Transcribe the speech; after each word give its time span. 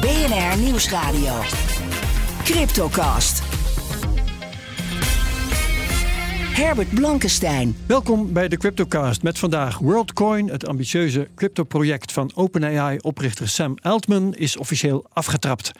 BNR 0.00 0.58
Nieuwsradio. 0.58 1.32
Cryptocast. 2.44 3.42
Herbert 6.54 6.94
Blankenstein. 6.94 7.76
Welkom 7.86 8.32
bij 8.32 8.48
de 8.48 8.56
Cryptocast 8.56 9.22
met 9.22 9.38
vandaag 9.38 9.78
WorldCoin. 9.78 10.48
Het 10.48 10.66
ambitieuze 10.66 11.28
cryptoproject 11.34 12.12
van 12.12 12.30
OpenAI-oprichter 12.34 13.48
Sam 13.48 13.74
Altman 13.82 14.34
is 14.34 14.56
officieel 14.56 15.06
afgetrapt. 15.12 15.72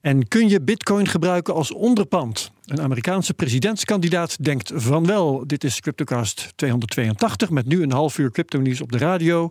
En 0.00 0.28
kun 0.28 0.48
je 0.48 0.60
Bitcoin 0.60 1.06
gebruiken 1.06 1.54
als 1.54 1.72
onderpand? 1.72 2.50
Een 2.64 2.80
Amerikaanse 2.80 3.34
presidentskandidaat 3.34 4.44
denkt 4.44 4.72
van 4.74 5.06
wel. 5.06 5.46
Dit 5.46 5.64
is 5.64 5.80
Cryptocast 5.80 6.52
282 6.56 7.50
met 7.50 7.66
nu 7.66 7.82
een 7.82 7.92
half 7.92 8.18
uur 8.18 8.30
crypto-nieuws 8.30 8.80
op 8.80 8.92
de 8.92 8.98
radio. 8.98 9.50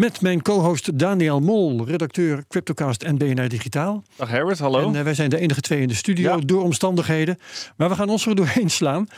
Met 0.00 0.20
mijn 0.20 0.42
co-host 0.42 0.98
Daniel 0.98 1.40
Mol, 1.40 1.86
redacteur 1.86 2.44
Cryptocast 2.48 3.02
en 3.02 3.18
BNR 3.18 3.48
Digitaal. 3.48 4.02
Dag 4.16 4.28
Herbert, 4.28 4.58
hallo. 4.58 4.88
En 4.88 4.94
uh, 4.94 5.02
wij 5.02 5.14
zijn 5.14 5.30
de 5.30 5.38
enige 5.38 5.60
twee 5.60 5.80
in 5.80 5.88
de 5.88 5.94
studio 5.94 6.36
Ja. 6.36 6.42
door 6.44 6.62
omstandigheden. 6.62 7.38
Maar 7.76 7.88
we 7.88 7.94
gaan 7.94 8.08
ons 8.08 8.26
er 8.26 8.34
doorheen 8.34 8.70
slaan. 8.70 9.08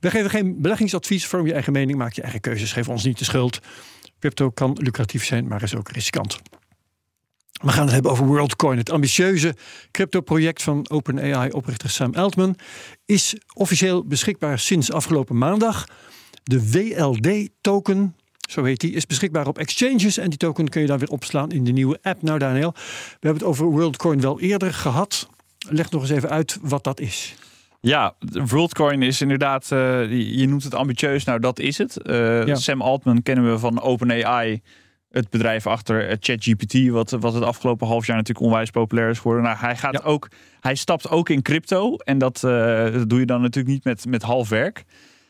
We 0.00 0.10
geven 0.10 0.30
geen 0.30 0.60
beleggingsadvies. 0.60 1.26
Vorm 1.26 1.46
je 1.46 1.52
eigen 1.52 1.72
mening, 1.72 1.98
maak 1.98 2.12
je 2.12 2.22
eigen 2.22 2.40
keuzes. 2.40 2.72
Geef 2.72 2.88
ons 2.88 3.04
niet 3.04 3.18
de 3.18 3.24
schuld. 3.24 3.58
Crypto 4.18 4.50
kan 4.50 4.76
lucratief 4.80 5.24
zijn, 5.24 5.46
maar 5.46 5.62
is 5.62 5.76
ook 5.76 5.88
riskant. 5.88 6.38
We 7.52 7.68
gaan 7.72 7.84
het 7.84 7.92
hebben 7.92 8.10
over 8.10 8.26
WorldCoin. 8.26 8.78
Het 8.78 8.90
ambitieuze 8.90 9.54
crypto-project 9.90 10.62
van 10.62 10.90
OpenAI-oprichter 10.90 11.90
Sam 11.90 12.14
Altman 12.14 12.56
is 13.04 13.36
officieel 13.54 14.04
beschikbaar 14.04 14.58
sinds 14.58 14.92
afgelopen 14.92 15.38
maandag. 15.38 15.86
De 16.42 16.70
WLD-token, 16.70 18.16
zo 18.52 18.64
heet 18.64 18.80
die, 18.80 18.92
is 18.92 19.06
beschikbaar 19.06 19.46
op 19.46 19.58
exchanges. 19.58 20.18
En 20.18 20.28
die 20.28 20.38
token 20.38 20.68
kun 20.68 20.80
je 20.80 20.86
dan 20.86 20.98
weer 20.98 21.08
opslaan 21.10 21.50
in 21.50 21.64
de 21.64 21.72
nieuwe 21.72 21.98
app. 22.02 22.22
Nou, 22.22 22.38
Daniel, 22.38 22.72
we 22.74 22.80
hebben 23.10 23.34
het 23.40 23.42
over 23.50 23.66
WorldCoin 23.66 24.20
wel 24.20 24.40
eerder 24.40 24.74
gehad. 24.74 25.28
Leg 25.68 25.90
nog 25.90 26.00
eens 26.02 26.10
even 26.10 26.30
uit 26.30 26.58
wat 26.62 26.84
dat 26.84 27.00
is. 27.00 27.34
Ja, 27.80 28.14
WorldCoin 28.46 29.02
is 29.02 29.20
inderdaad, 29.20 29.72
eh, 29.72 30.10
je 30.38 30.48
noemt 30.48 30.64
het 30.64 30.74
ambitieus, 30.74 31.24
nou 31.24 31.40
dat 31.40 31.58
is 31.58 31.78
het. 31.78 32.02
Eh, 32.02 32.46
Ja. 32.46 32.54
Sam 32.54 32.82
Altman 32.82 33.22
kennen 33.22 33.50
we 33.52 33.58
van 33.58 33.80
OpenAI, 33.80 34.60
het 35.10 35.30
bedrijf 35.30 35.66
achter 35.66 36.16
ChatGPT, 36.20 36.88
wat, 36.88 37.10
wat 37.10 37.34
het 37.34 37.42
afgelopen 37.42 37.86
half 37.86 38.06
jaar 38.06 38.16
natuurlijk 38.16 38.46
onwijs 38.46 38.70
populair 38.70 39.10
is 39.10 39.18
geworden. 39.18 39.44
Nou, 39.44 39.56
hij, 39.58 39.76
gaat 39.76 39.92
Ja. 39.92 40.00
ook, 40.04 40.28
hij 40.60 40.74
stapt 40.74 41.08
ook 41.10 41.28
in 41.28 41.42
crypto 41.42 41.96
en 41.96 42.18
dat, 42.18 42.44
eh, 42.44 42.92
dat 42.92 43.08
doe 43.08 43.20
je 43.20 43.26
dan 43.26 43.40
natuurlijk 43.40 43.74
niet 43.74 43.84
met, 43.84 44.06
met 44.06 44.22
half 44.22 44.48
werk. 44.48 44.84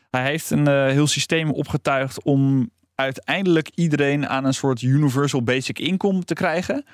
Hij 0.09 0.23
heeft 0.23 0.49
een 0.49 0.67
heel 0.89 1.07
systeem 1.07 1.51
opgetuigd 1.51 2.23
om 2.23 2.69
uiteindelijk 3.03 3.69
iedereen 3.75 4.27
aan 4.27 4.45
een 4.45 4.53
soort 4.53 4.81
universal 4.81 5.43
basic 5.43 5.79
income 5.79 6.23
te 6.23 6.33
krijgen. 6.33 6.85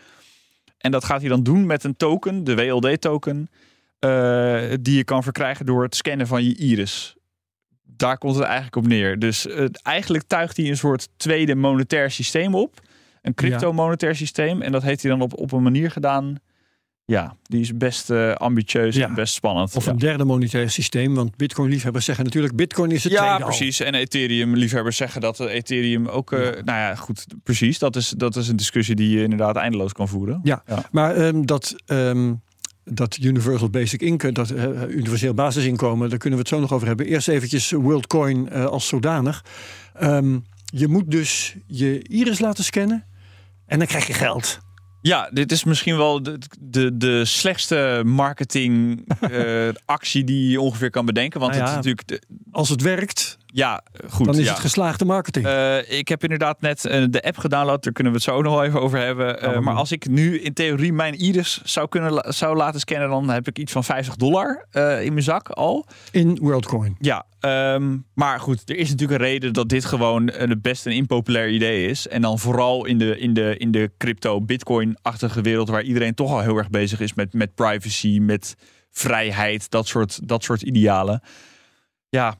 En 0.78 0.92
dat 0.92 1.06
gaat 1.06 1.20
hij 1.20 1.30
dan 1.30 1.44
doen 1.44 1.66
met 1.66 1.84
een 1.84 1.98
token, 1.98 2.44
de 2.44 2.56
WLD-token, 2.56 3.50
eh, 4.00 4.74
die 4.82 4.96
je 4.98 5.04
kan 5.04 5.24
verkrijgen 5.24 5.66
door 5.66 5.84
het 5.84 5.96
scannen 5.96 6.28
van 6.28 6.44
je 6.44 6.56
iris. 6.56 7.16
Daar 7.84 8.18
komt 8.18 8.36
het 8.36 8.44
eigenlijk 8.44 8.76
op 8.76 8.88
neer. 8.88 9.20
Dus 9.20 9.48
eh, 9.48 9.66
eigenlijk 9.82 10.24
tuigt 10.28 10.58
hij 10.58 10.68
een 10.68 10.78
soort 10.78 11.10
tweede 11.18 11.56
monetair 11.56 12.12
systeem 12.12 12.56
op. 12.56 12.80
Een 13.22 13.34
crypto-monetair 13.34 14.16
systeem. 14.16 14.62
En 14.62 14.72
dat 14.72 14.84
heeft 14.84 15.02
hij 15.02 15.12
dan 15.12 15.22
op, 15.22 15.38
op 15.38 15.52
een 15.52 15.64
manier 15.64 15.92
gedaan. 15.92 16.36
Ja, 17.10 17.36
die 17.44 17.62
is 17.62 17.78
best 17.78 18.10
eh, 18.10 18.32
ambitieus 18.34 18.96
Ja. 18.96 19.08
en 19.08 19.14
best 19.14 19.34
spannend. 19.34 19.76
Of 19.76 19.86
ja. 19.86 19.92
een 19.92 19.98
derde 19.98 20.24
monetair 20.26 20.70
systeem. 20.70 21.16
Want 21.16 21.36
Bitcoin-liefhebbers 21.38 22.06
zeggen 22.06 22.24
natuurlijk: 22.26 22.56
Bitcoin 22.56 22.92
is 22.92 23.04
het 23.04 23.12
Ja, 23.14 23.18
tweede 23.26 23.44
al. 23.44 23.50
precies. 23.50 23.80
En 23.80 23.94
Ethereum-liefhebbers 23.94 24.98
zeggen 24.98 25.22
dat 25.22 25.40
eh, 25.40 25.54
Ethereum 25.54 26.08
ook... 26.08 26.32
eh, 26.32 26.40
Nou 26.40 26.64
ja, 26.64 26.96
goed, 26.96 27.26
precies. 27.44 27.80
Dat 27.80 27.96
is, 27.96 28.10
dat 28.18 28.36
is 28.36 28.48
een 28.48 28.56
discussie 28.56 28.96
die 28.96 29.10
je 29.18 29.24
inderdaad 29.24 29.56
eindeloos 29.56 29.94
kan 29.94 30.08
voeren. 30.08 30.40
Ja, 30.44 30.64
Ja. 30.68 30.84
maar 30.92 31.16
ehm, 31.16 31.42
dat, 31.46 31.76
ehm, 31.86 32.34
dat 32.84 33.18
Universal 33.22 33.70
Basic 33.70 34.02
Income, 34.02 34.34
dat 34.34 34.52
universeel 34.90 35.34
basisinkomen, 35.34 36.10
daar 36.10 36.20
kunnen 36.20 36.40
we 36.40 36.46
het 36.46 36.54
zo 36.54 36.60
nog 36.62 36.74
over 36.74 36.88
hebben. 36.88 37.06
Eerst 37.06 37.28
eventjes 37.28 37.72
WorldCoin 37.72 38.52
als 38.52 38.88
zodanig. 38.88 39.44
Ehm, 39.94 40.38
je 40.66 40.88
moet 40.88 41.12
dus 41.12 41.56
je 41.68 42.02
iris 42.08 42.40
laten 42.40 42.64
scannen 42.64 43.04
en 43.66 43.78
dan 43.78 43.88
krijg 43.88 44.08
je 44.08 44.14
geld. 44.14 44.60
Ja, 45.02 45.30
dit 45.34 45.52
is 45.52 45.64
misschien 45.64 45.98
wel 45.98 46.24
de, 46.24 46.38
de, 46.60 46.98
de 46.98 47.26
slechtste 47.26 48.02
marketing 48.06 49.06
eh, 49.20 49.70
die 50.24 50.50
je 50.50 50.62
ongeveer 50.62 50.90
kan 50.90 51.06
bedenken. 51.06 51.40
Want 51.40 51.52
Nou 51.52 51.64
het 51.64 51.72
is 51.72 51.76
natuurlijk... 51.76 52.08
De, 52.08 52.22
Als 52.52 52.70
het 52.70 52.82
werkt, 52.82 53.38
ja, 53.54 53.84
goed. 54.10 54.26
dan 54.26 54.38
is 54.38 54.46
ja. 54.46 54.52
het 54.52 54.60
geslaagde 54.60 55.06
marketing. 55.06 55.46
Eh, 55.46 55.98
ik 55.98 56.08
heb 56.08 56.24
inderdaad 56.24 56.62
net 56.62 56.86
eh, 56.86 57.04
de 57.10 57.24
app 57.24 57.38
gedownload. 57.38 57.84
Daar 57.84 57.94
kunnen 57.94 58.14
we 58.14 58.20
het 58.20 58.28
zo 58.28 58.42
nog 58.42 58.54
wel 58.54 58.64
even 58.64 58.82
over 58.82 59.00
hebben. 59.00 59.42
Eh, 59.42 59.60
maar 59.60 59.76
als 59.76 59.92
ik 59.92 60.08
nu 60.08 60.40
in 60.40 60.54
theorie 60.54 60.94
mijn 60.94 61.18
iris 61.18 61.62
zou, 61.64 61.88
kunnen 61.88 62.12
la- 62.12 62.32
zou 62.32 62.58
laten 62.58 62.80
scannen... 62.80 63.10
dan 63.10 63.30
heb 63.30 63.48
ik 63.48 63.60
iets 63.60 63.72
van 63.72 63.84
50 63.84 64.16
dollar 64.16 64.66
in 65.02 65.14
mijn 65.14 65.24
zak 65.24 65.50
al. 65.50 65.86
in 66.12 66.38
WorldCoin. 66.42 66.96
Ja, 67.00 67.26
ehm, 67.40 67.98
maar 68.14 68.40
goed, 68.40 68.70
er 68.70 68.76
is 68.76 68.90
natuurlijk 68.90 69.22
een 69.22 69.28
reden 69.28 69.54
dat 69.54 69.70
dit 69.70 69.86
gewoon 69.86 70.30
eh, 70.30 70.52
best 70.62 70.86
een 70.86 70.92
impopulair 70.92 71.50
idee 71.50 71.88
is. 71.88 72.08
En 72.08 72.22
dan 72.22 72.40
vooral 72.40 72.86
in 72.86 72.98
de, 72.98 73.20
in 73.20 73.34
de, 73.34 73.58
in 73.58 73.72
de 73.72 73.92
crypto-bitcoin-achtige 73.98 75.42
wereld, 75.42 75.70
waar 75.70 75.84
iedereen 75.84 76.14
toch 76.14 76.32
al 76.32 76.42
heel 76.42 76.58
erg 76.58 76.70
bezig 76.70 77.00
is 77.00 77.14
met, 77.14 77.34
met 77.34 77.56
privacy, 77.56 78.20
met 78.22 78.56
vrijheid, 78.92 79.70
dat 79.70 79.88
soort, 79.88 80.28
dat 80.28 80.44
soort 80.44 80.62
idealen. 80.62 81.22
Ja, 82.10 82.36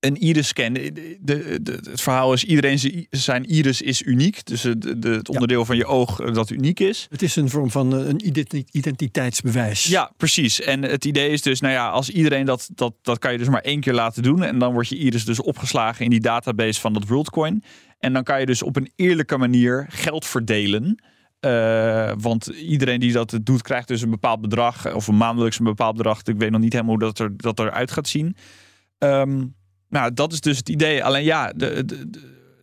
een 0.00 0.16
iris-scan. 0.16 0.72
De, 0.72 0.92
de, 1.20 1.58
de- 1.62 1.72
het 1.90 2.00
verhaal 2.00 2.32
is, 2.32 2.44
iedereen 2.44 3.06
zijn- 3.10 3.44
iris 3.44 3.82
is 3.82 4.02
uniek. 4.02 4.44
Dus 4.44 4.62
het, 4.62 4.82
de, 5.02 5.08
het 5.08 5.28
onderdeel 5.28 5.64
van 5.64 5.76
je 5.76 5.86
oog 5.86 6.20
eh, 6.20 6.34
dat 6.34 6.50
uniek 6.50 6.80
is. 6.80 7.06
Het 7.10 7.22
is 7.22 7.36
een 7.36 7.48
vorm 7.48 7.70
van 7.70 7.94
eh, 8.00 8.08
een 8.08 8.26
identi- 8.26 8.64
identiteitsbewijs. 8.70 9.84
Ja, 9.86 10.12
precies. 10.16 10.60
En 10.60 10.82
het 10.82 11.04
idee 11.04 11.30
is 11.30 11.42
dus, 11.42 11.60
nou 11.60 11.72
ja, 11.74 11.88
als 11.88 12.10
iedereen 12.10 12.46
dat, 12.46 12.68
dat, 12.74 12.94
dat 13.02 13.18
kan 13.18 13.32
je 13.32 13.38
dus 13.38 13.48
maar 13.48 13.60
één 13.62 13.80
keer 13.80 13.92
laten 13.94 14.22
doen. 14.22 14.42
En 14.42 14.58
dan 14.58 14.72
wordt 14.72 14.88
je 14.88 14.96
iris 14.96 15.24
dus 15.24 15.40
opgeslagen 15.42 16.04
in 16.04 16.10
die 16.10 16.20
database 16.20 16.80
van 16.80 16.92
dat 16.92 17.06
WorldCoin. 17.06 17.62
En 17.98 18.12
dan 18.12 18.22
kan 18.22 18.40
je 18.40 18.46
dus 18.46 18.62
op 18.62 18.76
een 18.76 18.92
eerlijke 18.96 19.36
manier 19.36 19.86
geld 19.88 20.26
verdelen. 20.26 21.02
Eh, 21.40 22.12
want 22.18 22.46
iedereen 22.46 23.00
die 23.00 23.12
dat 23.12 23.38
doet, 23.42 23.62
krijgt 23.62 23.88
dus 23.88 24.02
een 24.02 24.10
bepaald 24.10 24.40
bedrag. 24.40 24.94
Of 24.94 25.06
een 25.08 25.16
maandelijks 25.16 25.58
een 25.58 25.64
bepaald 25.64 25.96
bedrag. 25.96 26.22
Ik 26.22 26.38
weet 26.38 26.50
nog 26.50 26.60
niet 26.60 26.72
helemaal 26.72 26.94
hoe 26.94 27.04
dat, 27.04 27.18
er, 27.18 27.36
dat 27.36 27.58
eruit 27.58 27.90
gaat 27.90 28.08
zien. 28.08 28.36
Ehm, 28.98 29.44
nou, 29.90 30.14
dat 30.14 30.32
is 30.32 30.40
dus 30.40 30.56
het 30.56 30.68
idee. 30.68 31.04
Alleen 31.04 31.24
ja, 31.24 31.52
de, 31.56 31.84
de, 31.84 32.10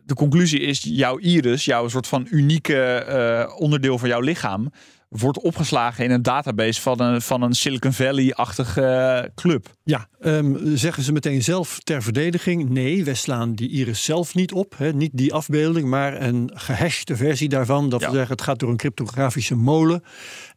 de, 0.04 0.14
conclusie 0.14 0.60
is, 0.60 0.82
jouw 0.82 1.18
iris, 1.18 1.64
jouw 1.64 1.88
soort 1.88 2.06
van 2.06 2.26
unieke 2.30 2.82
eh, 2.82 3.60
onderdeel 3.60 3.98
van 3.98 4.08
jouw 4.08 4.20
lichaam, 4.20 4.70
wordt 5.08 5.40
opgeslagen 5.40 6.04
in 6.04 6.10
een 6.10 6.22
database 6.22 6.80
van 6.80 7.00
een, 7.00 7.22
van 7.22 7.42
een 7.42 7.52
Silicon 7.52 7.92
Valley-achtige 7.92 8.82
eh, 8.82 9.30
club. 9.34 9.66
Ja, 9.84 10.08
ehm, 10.20 10.76
zeggen 10.76 11.02
ze 11.02 11.12
meteen 11.12 11.42
zelf 11.42 11.78
ter 11.80 12.02
verdediging? 12.02 12.68
Nee, 12.68 13.04
wij 13.04 13.14
slaan 13.14 13.54
die 13.54 13.68
iris 13.70 14.04
zelf 14.04 14.34
niet 14.34 14.52
op. 14.52 14.74
Hè? 14.76 14.92
Niet 14.92 15.10
die 15.14 15.32
afbeelding, 15.34 15.88
maar 15.88 16.22
een 16.22 16.50
gehashte 16.54 17.16
versie 17.16 17.48
daarvan. 17.48 17.88
Dat 17.88 18.00
Ja. 18.00 18.06
wil 18.06 18.16
zeggen, 18.16 18.36
het 18.36 18.44
gaat 18.44 18.58
door 18.58 18.70
een 18.70 18.76
cryptografische 18.76 19.54
molen. 19.54 20.02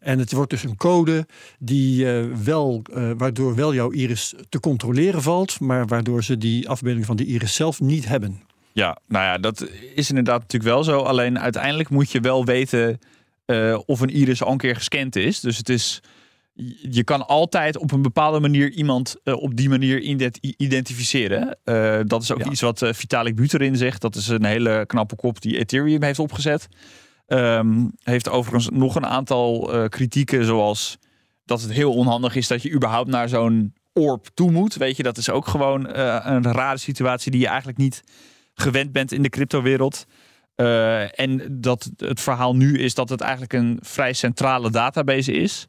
En 0.01 0.19
het 0.19 0.31
wordt 0.31 0.49
dus 0.49 0.63
een 0.63 0.75
code 0.77 1.25
die, 1.59 2.11
eh, 2.13 2.25
wel, 2.43 2.81
eh, 2.93 3.11
waardoor 3.17 3.55
wel 3.55 3.73
jouw 3.73 3.91
iris 3.91 4.33
te 4.49 4.59
controleren 4.59 5.21
valt, 5.21 5.59
maar 5.59 5.87
waardoor 5.87 6.23
ze 6.23 6.37
die 6.37 6.69
afbeelding 6.69 7.05
van 7.05 7.15
die 7.15 7.25
iris 7.27 7.55
zelf 7.55 7.79
niet 7.79 8.07
hebben. 8.07 8.41
Ja, 8.73 8.97
nou 9.07 9.25
ja, 9.25 9.37
dat 9.37 9.67
is 9.95 10.09
inderdaad 10.09 10.39
natuurlijk 10.41 10.71
wel 10.73 10.83
zo. 10.83 10.99
Alleen 10.99 11.39
uiteindelijk 11.39 11.89
moet 11.89 12.11
je 12.11 12.19
wel 12.19 12.45
weten 12.45 12.99
eh, 13.45 13.79
of 13.85 13.99
een 13.99 14.09
iris 14.09 14.43
al 14.43 14.51
een 14.51 14.57
keer 14.57 14.75
gescand 14.75 15.15
is. 15.15 15.39
Dus 15.39 15.57
het 15.57 15.69
is, 15.69 15.99
je 16.89 17.03
kan 17.03 17.27
altijd 17.27 17.77
op 17.77 17.91
een 17.91 18.01
bepaalde 18.01 18.39
manier 18.39 18.71
iemand 18.71 19.15
op 19.23 19.55
die 19.55 19.69
manier 19.69 19.99
ident- 19.99 20.37
identificeren. 20.57 21.57
Dat 22.07 22.21
is 22.21 22.31
ook 22.31 22.43
Ja. 22.43 22.49
iets 22.51 22.61
wat 22.61 22.81
eh, 22.81 22.93
Vitalik 22.93 23.35
Buterin 23.35 23.75
zegt. 23.75 24.01
Dat 24.01 24.15
is 24.15 24.27
een 24.27 24.45
hele 24.45 24.83
knappe 24.87 25.15
kop 25.15 25.41
die 25.41 25.57
Ethereum 25.57 26.03
heeft 26.03 26.19
opgezet. 26.19 26.67
Ehm, 27.31 27.85
heeft 28.03 28.29
overigens 28.29 28.69
nog 28.69 28.95
een 28.95 29.05
aantal 29.05 29.73
eh, 29.73 29.89
kritieken, 29.89 30.45
zoals 30.45 30.97
dat 31.45 31.61
het 31.61 31.71
heel 31.71 31.93
onhandig 31.93 32.35
is 32.35 32.47
dat 32.47 32.61
je 32.61 32.71
überhaupt 32.71 33.09
naar 33.09 33.29
zo'n 33.29 33.73
orb 33.93 34.27
toe 34.33 34.51
moet. 34.51 34.75
Weet 34.75 34.97
je, 34.97 35.03
dat 35.03 35.17
is 35.17 35.29
ook 35.29 35.47
gewoon 35.47 35.87
eh, 35.87 36.19
een 36.23 36.51
rare 36.51 36.77
situatie 36.77 37.31
die 37.31 37.39
je 37.39 37.47
eigenlijk 37.47 37.77
niet 37.77 38.03
gewend 38.53 38.91
bent 38.91 39.11
in 39.11 39.21
de 39.21 39.29
cryptowereld. 39.29 40.05
Uh, 40.55 41.19
en 41.19 41.59
dat 41.61 41.91
het 41.97 42.21
verhaal 42.21 42.55
nu 42.55 42.77
is 42.77 42.93
dat 42.93 43.09
het 43.09 43.21
eigenlijk 43.21 43.53
een 43.53 43.79
vrij 43.81 44.13
centrale 44.13 44.71
database 44.71 45.31
is. 45.31 45.67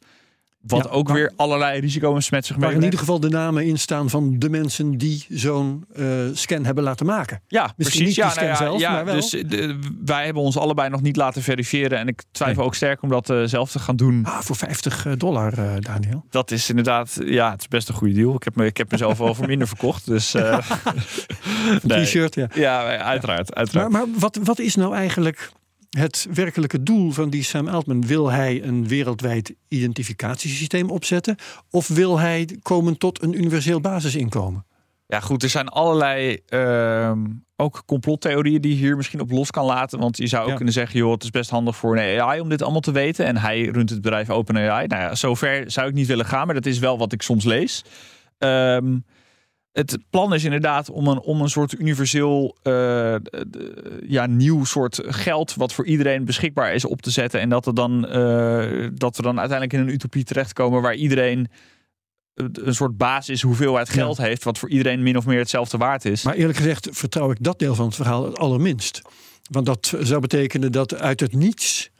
Wat 0.67 0.85
Ja, 0.85 0.91
ook 0.91 1.09
weer 1.09 1.32
allerlei 1.37 1.81
risico's 1.81 2.31
met 2.31 2.47
zich 2.47 2.56
Waar 2.56 2.64
in 2.64 2.70
meebrengt. 2.70 2.85
ieder 2.85 2.99
geval 2.99 3.20
de 3.20 3.37
namen 3.37 3.64
in 3.67 3.79
staan 3.79 4.11
van 4.11 4.38
de 4.38 4.49
mensen 4.50 4.99
die 4.99 5.26
zo'n 5.29 5.85
eh, 5.94 6.05
scan 6.32 6.64
hebben 6.64 6.85
laten 6.85 7.06
maken. 7.06 7.41
Ja, 7.49 7.73
Misschien 7.76 8.00
precies. 8.05 8.06
niet 8.06 8.14
ja, 8.14 8.29
die 8.29 8.43
nou 8.43 8.55
scan 8.56 8.67
ja, 8.67 8.70
zelf, 8.70 8.81
ja, 8.81 8.93
maar 8.93 9.05
wel. 9.05 9.14
Dus 9.14 9.35
eh, 9.35 9.49
de- 9.49 9.79
wij 10.05 10.25
hebben 10.25 10.43
ons 10.43 10.56
allebei 10.59 10.88
nog 10.88 11.00
niet 11.03 11.17
laten 11.17 11.43
verifiëren. 11.43 11.99
En 11.99 12.09
ik 12.09 12.23
twijfel 12.31 12.56
Nee. 12.56 12.67
ook 12.67 12.75
sterk 12.75 13.03
om 13.03 13.09
dat 13.09 13.31
eh, 13.31 13.43
zelf 13.44 13.70
te 13.70 13.79
gaan 13.79 13.97
doen. 13.97 14.25
Ah, 14.25 14.41
voor 14.41 14.56
50 14.56 15.06
dollar, 15.17 15.81
Daniel. 15.81 16.25
Dat 16.31 16.50
is 16.50 16.69
inderdaad, 16.69 17.19
ja, 17.25 17.50
het 17.50 17.61
is 17.61 17.69
best 17.69 17.88
een 17.88 17.94
goede 17.94 18.15
deal. 18.15 18.35
Ik 18.35 18.43
heb, 18.43 18.56
me, 18.56 18.67
ik 18.67 18.76
heb 18.76 18.91
mezelf 18.91 19.19
wel 19.19 19.35
voor 19.35 19.47
minder 19.47 19.69
verkocht. 19.69 20.06
Dus 20.06 20.32
nee. 21.82 22.03
T-shirt, 22.05 22.35
ja. 22.35 22.47
Ja, 22.55 22.99
uiteraard. 22.99 23.55
uiteraard. 23.55 23.91
Maar, 23.93 24.06
maar 24.08 24.19
wat, 24.19 24.38
wat 24.43 24.58
is 24.58 24.75
nou 24.75 24.94
eigenlijk 24.94 25.50
het 25.99 26.27
werkelijke 26.35 26.83
doel 26.83 27.11
van 27.11 27.31
die 27.31 27.43
Sam 27.43 27.69
Altman? 27.69 28.06
Wil 28.06 28.31
hij 28.31 28.62
een 28.62 28.89
wereldwijd 28.89 29.55
identificatiesysteem 29.69 30.91
opzetten? 30.91 31.37
Of 31.71 31.89
wil 31.89 32.19
hij 32.19 32.59
komen 32.62 32.99
tot 32.99 33.23
een 33.23 33.33
universeel 33.39 33.81
basisinkomen? 33.81 34.65
Ja, 35.06 35.21
goed, 35.21 35.43
er 35.43 35.49
zijn 35.49 35.69
allerlei 35.69 36.39
ehm, 36.49 37.19
ook 37.56 37.83
complottheorieën 37.87 38.61
die 38.61 38.73
je 38.73 38.79
hier 38.79 38.97
misschien 38.97 39.21
op 39.21 39.31
los 39.31 39.50
kan 39.50 39.65
laten. 39.65 39.99
Want 39.99 40.17
je 40.17 40.27
zou 40.27 40.43
ook 40.43 40.49
Ja. 40.49 40.55
kunnen 40.56 40.75
zeggen, 40.75 40.99
joh, 40.99 41.12
het 41.12 41.23
is 41.23 41.31
best 41.31 41.50
handig 41.50 41.77
voor 41.77 41.97
een 41.99 42.21
AI 42.21 42.41
om 42.41 42.49
dit 42.49 42.62
allemaal 42.62 42.81
te 42.81 42.93
weten. 42.93 43.27
En 43.27 43.37
hij 43.37 43.62
runt 43.65 43.91
het 43.91 44.00
bedrijf 44.00 44.31
OpenAI. 44.31 44.87
Nou 44.87 45.03
ja, 45.03 45.15
zover 45.15 45.71
zou 45.71 45.89
ik 45.89 45.94
niet 45.94 46.06
willen 46.06 46.27
gaan, 46.27 46.47
maar 46.47 46.55
dat 46.55 46.67
is 46.67 46.79
wel 46.79 46.99
wat 46.99 47.12
ik 47.12 47.23
soms 47.23 47.44
lees. 47.44 47.85
Ehm, 48.39 48.99
het 49.73 49.99
plan 50.11 50.35
is 50.35 50.45
inderdaad 50.45 50.91
om 50.91 51.07
een, 51.07 51.21
om 51.21 51.41
een 51.41 51.49
soort 51.49 51.73
universeel 51.79 52.57
eh, 52.63 53.15
ja, 54.07 54.27
nieuw 54.27 54.65
soort 54.65 55.01
geld 55.05 55.55
wat 55.55 55.73
voor 55.73 55.87
iedereen 55.87 56.25
beschikbaar 56.25 56.75
is 56.75 56.85
op 56.85 57.03
te 57.03 57.11
zetten. 57.11 57.41
En 57.41 57.49
dat, 57.49 57.67
er 57.67 57.75
dan, 57.75 58.07
eh, 58.07 58.89
dat 58.95 59.17
we 59.17 59.23
dan 59.23 59.39
uiteindelijk 59.39 59.73
in 59.73 59.81
een 59.81 59.95
utopie 59.95 60.25
terechtkomen 60.25 60.83
waar 60.83 60.95
iedereen 60.95 61.49
een 62.35 62.75
soort 62.75 62.97
basis 62.97 63.43
hoeveelheid 63.43 63.89
geld 63.89 64.19
heeft, 64.19 64.45
wat 64.45 64.59
voor 64.59 64.69
iedereen 64.69 65.03
min 65.03 65.17
of 65.17 65.27
meer 65.27 65.39
hetzelfde 65.39 65.77
waard 65.77 66.05
is. 66.05 66.23
Maar 66.23 66.35
eerlijk 66.35 66.59
gezegd 66.59 66.89
vertrouw 66.91 67.31
ik 67.31 67.43
dat 67.43 67.59
deel 67.59 67.75
van 67.75 67.87
het 67.87 67.95
verhaal 67.95 68.25
het 68.25 68.39
allerminst. 68.39 69.03
Want 69.51 69.67
dat 69.67 69.95
zou 70.01 70.21
betekenen 70.21 70.73
dat 70.73 70.95
uit 70.95 71.21
het 71.21 71.33
niets 71.33 71.91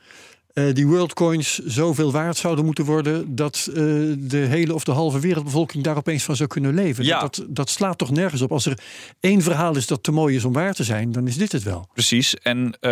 eh, 0.53 0.65
die 0.73 0.87
worldcoins 0.87 1.59
zoveel 1.59 2.13
waard 2.13 2.37
zouden 2.37 2.65
moeten 2.65 2.85
worden 2.85 3.35
dat 3.35 3.69
eh, 3.69 3.75
de 4.19 4.45
hele 4.49 4.75
of 4.75 4.85
de 4.85 4.93
halve 4.93 5.21
wereldbevolking 5.21 5.85
daar 5.85 5.97
opeens 5.97 6.23
van 6.23 6.37
zou 6.37 6.49
kunnen 6.49 6.75
leven. 6.75 7.05
Ja. 7.05 7.21
Dat, 7.21 7.45
dat 7.49 7.71
slaat 7.71 7.99
toch 7.99 8.11
nergens 8.11 8.43
op. 8.43 8.53
Als 8.53 8.67
er 8.67 8.79
één 9.21 9.43
verhaal 9.43 9.77
is 9.77 9.87
dat 9.87 10.03
te 10.03 10.13
mooi 10.13 10.37
is 10.37 10.45
om 10.45 10.53
waar 10.53 10.75
te 10.75 10.85
zijn, 10.85 11.13
dan 11.13 11.27
is 11.27 11.37
dit 11.37 11.53
het 11.53 11.63
wel. 11.63 11.89
Precies. 11.93 12.37
En 12.37 12.77
eh, 12.81 12.91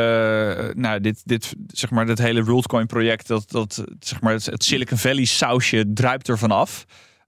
nou, 0.75 1.01
dit, 1.01 1.23
dit, 1.25 1.55
zeg 1.67 1.91
maar, 1.91 2.07
dit 2.07 2.19
hele 2.19 2.45
WorldCoin 2.45 2.87
project, 2.87 3.27
dat, 3.27 3.45
dat, 3.51 3.85
zeg 4.01 4.21
maar, 4.21 4.33
het, 4.33 4.65
Silicon 4.65 4.99
Valley 4.99 5.25
sausje 5.25 5.93
druipt 5.95 6.29
er 6.29 6.39
vanaf. 6.39 6.85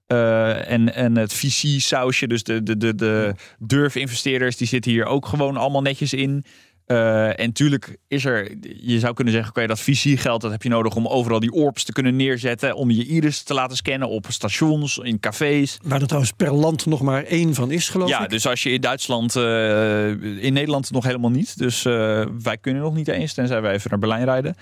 En, 0.07 0.93
en 0.93 1.17
het 1.17 1.33
VC 1.33 1.81
sausje, 1.81 2.27
dus 2.27 2.43
de, 2.43 2.63
de, 2.63 2.77
de, 2.77 2.95
de 2.95 3.35
durfinvesteerders, 3.59 4.57
die 4.57 4.67
zitten 4.67 4.91
hier 4.91 5.05
ook 5.05 5.25
gewoon 5.25 5.57
allemaal 5.57 5.81
netjes 5.81 6.13
in. 6.13 6.45
Eh, 6.85 7.39
en 7.39 7.51
tuurlijk 7.53 7.97
is 8.07 8.25
er, 8.25 8.51
je 8.81 8.99
zou 8.99 9.13
kunnen 9.13 9.33
zeggen, 9.33 9.51
oké, 9.51 9.67
dat 9.67 9.79
VC-geld 9.79 10.41
dat 10.41 10.51
heb 10.51 10.63
je 10.63 10.69
nodig 10.69 10.95
om 10.95 11.07
overal 11.07 11.39
die 11.39 11.51
orbs 11.51 11.83
te 11.83 11.91
kunnen 11.91 12.15
neerzetten, 12.15 12.75
om 12.75 12.91
je 12.91 13.05
iris 13.05 13.41
te 13.43 13.53
laten 13.53 13.77
scannen 13.77 14.09
op 14.09 14.25
stations, 14.29 14.97
in 14.97 15.19
cafés. 15.19 15.77
Waar 15.83 15.99
er 16.01 16.05
trouwens 16.07 16.33
per 16.37 16.53
land 16.53 16.85
nog 16.85 17.01
maar 17.01 17.23
één 17.23 17.53
van 17.53 17.71
is, 17.71 17.89
geloof 17.89 18.09
Ja, 18.09 18.23
ik. 18.23 18.29
dus 18.29 18.47
als 18.47 18.63
je 18.63 18.69
in 18.69 18.81
Duitsland, 18.81 19.35
eh, 19.35 20.07
in 20.43 20.53
Nederland 20.53 20.91
nog 20.91 21.03
helemaal 21.03 21.29
niet. 21.31 21.57
Dus 21.57 21.85
eh, 21.85 22.25
wij 22.43 22.57
kunnen 22.57 22.81
nog 22.81 22.95
niet 22.95 23.07
eens, 23.07 23.33
tenzij 23.33 23.61
wij 23.61 23.73
even 23.73 23.89
naar 23.89 23.99
Berlijn 23.99 24.23
rijden. 24.25 24.55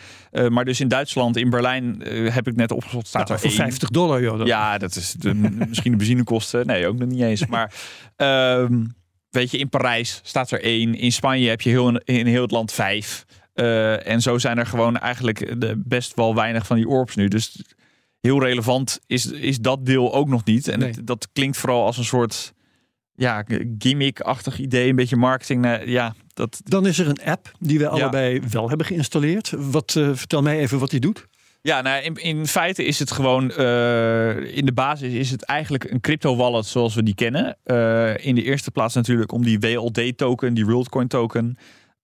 Maar 0.50 0.66
dus 0.66 0.80
in 0.80 0.88
Duitsland, 0.88 1.38
in 1.38 1.50
Berlijn, 1.50 2.02
heb 2.32 2.48
ik 2.48 2.56
net 2.56 2.72
opgezocht, 2.72 3.08
staat 3.08 3.28
Ja, 3.28 3.34
er 3.34 3.40
voor 3.40 3.50
één. 3.50 3.58
50 3.58 3.90
dollar, 3.90 4.22
joh. 4.22 4.38
Dat- 4.38 4.48
Ja, 4.48 4.78
dat 4.78 4.96
is 4.96 5.12
de, 5.20 5.34
misschien 5.68 5.92
de 5.92 5.98
benzinekosten. 5.98 6.66
Nee, 6.66 6.88
ook 6.88 6.98
nog 7.00 7.08
niet 7.10 7.22
eens. 7.22 7.46
Maar 7.52 7.74
ehm, 8.16 8.84
weet 9.31 9.51
je, 9.51 9.57
in 9.57 9.69
Parijs 9.69 10.19
staat 10.24 10.51
er 10.51 10.63
één. 10.63 10.95
In 10.95 11.12
Spanje 11.12 11.50
heb 11.50 11.62
je 11.62 11.69
heel, 11.69 11.98
in 11.98 12.25
heel 12.25 12.42
het 12.42 12.51
land 12.51 12.72
vijf. 12.72 13.25
Eh, 13.54 14.07
en 14.07 14.22
zo 14.22 14.38
zijn 14.38 14.57
er 14.57 14.66
gewoon 14.66 14.98
eigenlijk 14.98 15.62
de, 15.62 15.81
best 15.86 16.16
wel 16.16 16.36
weinig 16.36 16.66
van 16.66 16.75
die 16.75 16.88
orbs 16.88 17.16
nu. 17.16 17.28
Dus 17.28 17.62
heel 18.22 18.44
relevant 18.44 19.00
is, 19.07 19.25
is 19.31 19.57
dat 19.60 19.86
deel 19.86 20.13
ook 20.13 20.28
nog 20.28 20.45
niet. 20.45 20.68
En 20.68 20.80
Nee. 20.80 20.89
het- 20.92 21.07
dat 21.07 21.28
klinkt 21.33 21.57
vooral 21.57 21.86
als 21.86 21.98
een 21.98 22.04
soort 22.06 22.54
ja, 23.16 23.45
gimmick-achtig 23.78 24.60
idee. 24.60 24.89
Een 24.89 24.95
beetje 24.95 25.16
marketing. 25.16 25.62
Nou, 25.62 25.89
ja, 25.89 26.16
dat, 26.34 26.62
Dan 26.63 26.88
is 26.88 27.00
er 27.00 27.07
een 27.07 27.24
app 27.24 27.51
die 27.60 27.80
we 27.80 27.88
allebei 27.88 28.42
wel 28.50 28.68
hebben 28.69 28.86
geïnstalleerd. 28.88 29.54
Wat, 29.57 29.95
eh, 29.95 30.10
vertel 30.13 30.42
mij 30.42 30.60
even 30.60 30.80
wat 30.80 30.89
die 30.89 31.00
doet. 31.00 31.27
Ja, 31.63 31.81
nou, 31.81 32.04
in, 32.04 32.16
in 32.16 32.48
feite 32.48 32.84
is 32.84 33.00
het 33.00 33.12
gewoon, 33.12 33.52
eh, 33.52 34.56
in 34.56 34.66
de 34.66 34.74
basis 34.74 35.13
is 35.13 35.31
het 35.31 35.44
eigenlijk 35.44 35.84
een 35.84 36.00
crypto 36.00 36.36
wallet 36.36 36.66
zoals 36.66 36.96
we 36.96 37.04
die 37.04 37.16
kennen. 37.16 37.58
Eh, 37.63 38.25
in 38.25 38.36
de 38.36 38.44
eerste 38.44 38.72
plaats 38.72 38.96
natuurlijk 38.96 39.31
om 39.31 39.44
die 39.44 39.60
WLD 39.60 40.18
token, 40.18 40.54
die 40.54 40.66
WorldCoin 40.66 41.08
token, 41.08 41.56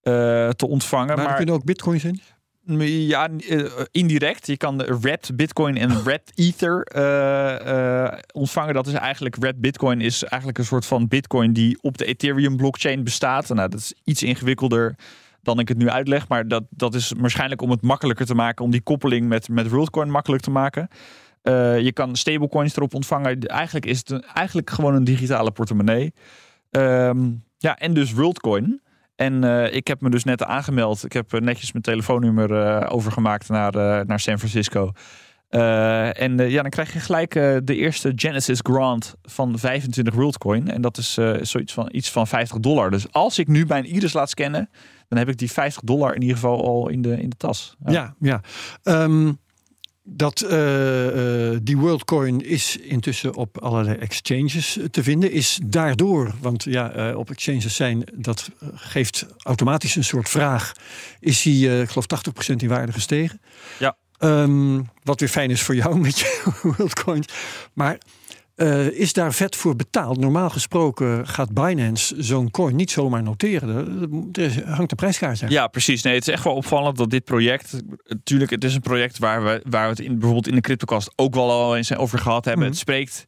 eh, 0.02 0.12
te 0.48 0.68
ontvangen. 0.68 1.16
Maar, 1.16 1.24
Maar 1.24 1.36
kunnen 1.36 1.54
ook 1.54 1.64
bitcoins 1.64 2.04
in. 2.04 2.20
ja, 3.06 3.28
indirect. 3.90 4.46
Je 4.46 4.56
kan 4.56 4.78
de 4.78 4.98
Red 5.02 5.30
Bitcoin 5.34 5.76
en 5.76 6.02
Red 6.04 6.32
Ether 6.34 6.86
ontvangen. 8.32 8.74
Dat 8.74 8.86
is 8.86 8.92
eigenlijk, 8.92 9.36
Red 9.36 9.60
Bitcoin 9.60 10.00
is 10.00 10.24
eigenlijk 10.24 10.58
een 10.58 10.64
soort 10.64 10.86
van 10.86 11.08
Bitcoin 11.08 11.52
die 11.52 11.78
op 11.80 11.98
de 11.98 12.04
Ethereum 12.04 12.56
blockchain 12.56 13.04
bestaat. 13.04 13.48
Nou, 13.48 13.68
dat 13.68 13.80
is 13.80 13.94
iets 14.04 14.22
ingewikkelder 14.22 14.96
dan 15.48 15.58
ik 15.58 15.68
het 15.68 15.78
nu 15.78 15.88
uitleg. 15.88 16.28
Maar 16.28 16.48
dat, 16.48 16.64
dat 16.70 16.94
is 16.94 17.12
waarschijnlijk 17.18 17.62
om 17.62 17.70
het 17.70 17.82
makkelijker 17.82 18.26
te 18.26 18.34
maken. 18.34 18.64
Om 18.64 18.70
die 18.70 18.80
koppeling 18.80 19.28
met, 19.28 19.48
met 19.48 19.68
WorldCoin 19.68 20.10
makkelijk 20.10 20.42
te 20.42 20.50
maken. 20.50 20.88
Eh, 21.42 21.80
je 21.80 21.92
kan 21.92 22.16
stablecoins 22.16 22.76
erop 22.76 22.94
ontvangen. 22.94 23.40
Eigenlijk 23.40 23.86
is 23.86 23.98
het 23.98 24.10
een, 24.10 24.24
eigenlijk 24.34 24.70
gewoon 24.70 24.94
een 24.94 25.04
digitale 25.04 25.50
portemonnee. 25.50 26.12
Ehm, 26.70 27.30
ja, 27.58 27.76
en 27.76 27.94
dus 27.94 28.12
WorldCoin. 28.12 28.80
En 29.16 29.44
eh, 29.44 29.74
ik 29.74 29.86
heb 29.86 30.00
me 30.00 30.10
dus 30.10 30.24
net 30.24 30.44
aangemeld. 30.44 31.04
Ik 31.04 31.12
heb 31.12 31.32
eh, 31.32 31.40
netjes 31.40 31.72
mijn 31.72 31.84
telefoonnummer 31.84 32.88
overgemaakt 32.88 33.48
naar, 33.48 34.06
naar 34.06 34.20
San 34.20 34.38
Francisco. 34.38 34.92
Eh, 35.48 36.20
en 36.20 36.40
eh, 36.40 36.50
ja, 36.50 36.62
dan 36.62 36.70
krijg 36.70 36.92
je 36.92 37.00
gelijk 37.00 37.34
eh, 37.34 37.56
de 37.64 37.76
eerste 37.76 38.12
Genesis 38.16 38.58
Grant 38.62 39.14
van 39.22 39.58
25 39.58 40.14
WorldCoin. 40.14 40.70
En 40.70 40.80
dat 40.80 40.98
is 40.98 41.18
zoiets 41.42 41.72
van 41.72 41.88
iets 41.92 42.10
van 42.10 42.26
50 42.26 42.58
dollar. 42.58 42.90
Dus 42.90 43.12
als 43.12 43.38
ik 43.38 43.48
nu 43.48 43.64
mijn 43.66 43.84
iris 43.84 44.12
laat 44.12 44.30
scannen, 44.30 44.70
dan 45.08 45.18
heb 45.18 45.28
ik 45.28 45.38
die 45.38 45.50
50 45.50 45.82
dollar 45.82 46.14
in 46.14 46.20
ieder 46.20 46.36
geval 46.36 46.64
al 46.64 46.88
in 46.88 47.02
de, 47.02 47.20
in 47.20 47.28
de 47.28 47.36
tas. 47.36 47.76
Ja, 47.86 48.14
ja. 48.20 48.40
Ehm, 48.82 49.32
dat, 50.02 50.38
die 51.62 51.76
WorldCoin 51.76 52.44
is 52.44 52.76
intussen 52.76 53.34
op 53.34 53.58
allerlei 53.58 53.96
exchanges 53.96 54.78
te 54.90 55.02
vinden. 55.02 55.32
Is 55.32 55.60
daardoor, 55.64 56.34
want 56.40 56.64
ja, 56.64 57.14
op 57.14 57.30
exchanges 57.30 57.76
zijn, 57.76 58.04
dat 58.14 58.50
geeft 58.74 59.26
automatisch 59.38 59.96
een 59.96 60.04
soort 60.04 60.28
vraag. 60.28 60.72
Is 61.20 61.42
die, 61.42 61.80
ik 61.80 61.88
geloof, 61.88 62.06
80% 62.52 62.54
in 62.56 62.68
waarde 62.68 62.92
gestegen? 62.92 63.40
Ja. 63.78 63.96
Ehm, 64.18 64.80
wat 65.02 65.20
weer 65.20 65.28
fijn 65.28 65.50
is 65.50 65.62
voor 65.62 65.74
jou 65.74 65.98
met 66.00 66.18
je 66.18 66.52
WorldCoins. 66.62 67.26
Maar 67.74 67.98
eh, 68.54 68.86
is 68.86 69.12
daar 69.12 69.32
vet 69.34 69.56
voor 69.56 69.76
betaald? 69.76 70.18
Normaal 70.18 70.50
gesproken 70.50 71.26
gaat 71.28 71.52
Binance 71.52 72.14
zo'n 72.22 72.50
coin 72.50 72.76
niet 72.76 72.90
zomaar 72.90 73.22
noteren. 73.22 73.76
Er, 74.32 74.68
hangt 74.68 74.90
een 74.90 74.96
prijskaart 74.96 75.42
aan. 75.42 75.50
Ja, 75.50 75.66
precies. 75.66 76.02
Nee, 76.02 76.14
het 76.14 76.26
is 76.28 76.32
echt 76.34 76.44
wel 76.44 76.54
opvallend 76.54 76.96
dat 76.96 77.10
dit 77.10 77.24
project. 77.24 77.82
Natuurlijk, 78.04 78.50
het 78.50 78.64
is 78.64 78.74
een 78.74 78.80
project 78.80 79.18
waar 79.18 79.44
we, 79.44 79.62
waar 79.68 79.82
we 79.84 79.90
het 79.90 80.00
in, 80.00 80.12
bijvoorbeeld 80.12 80.48
in 80.48 80.54
de 80.54 80.60
CryptoCast 80.60 81.12
ook 81.16 81.34
wel 81.34 81.50
al 81.50 81.76
eens 81.76 81.94
over 81.96 82.18
gehad 82.18 82.44
hebben. 82.44 82.62
Mhm. 82.62 82.70
Het 82.72 82.80
spreekt 82.80 83.24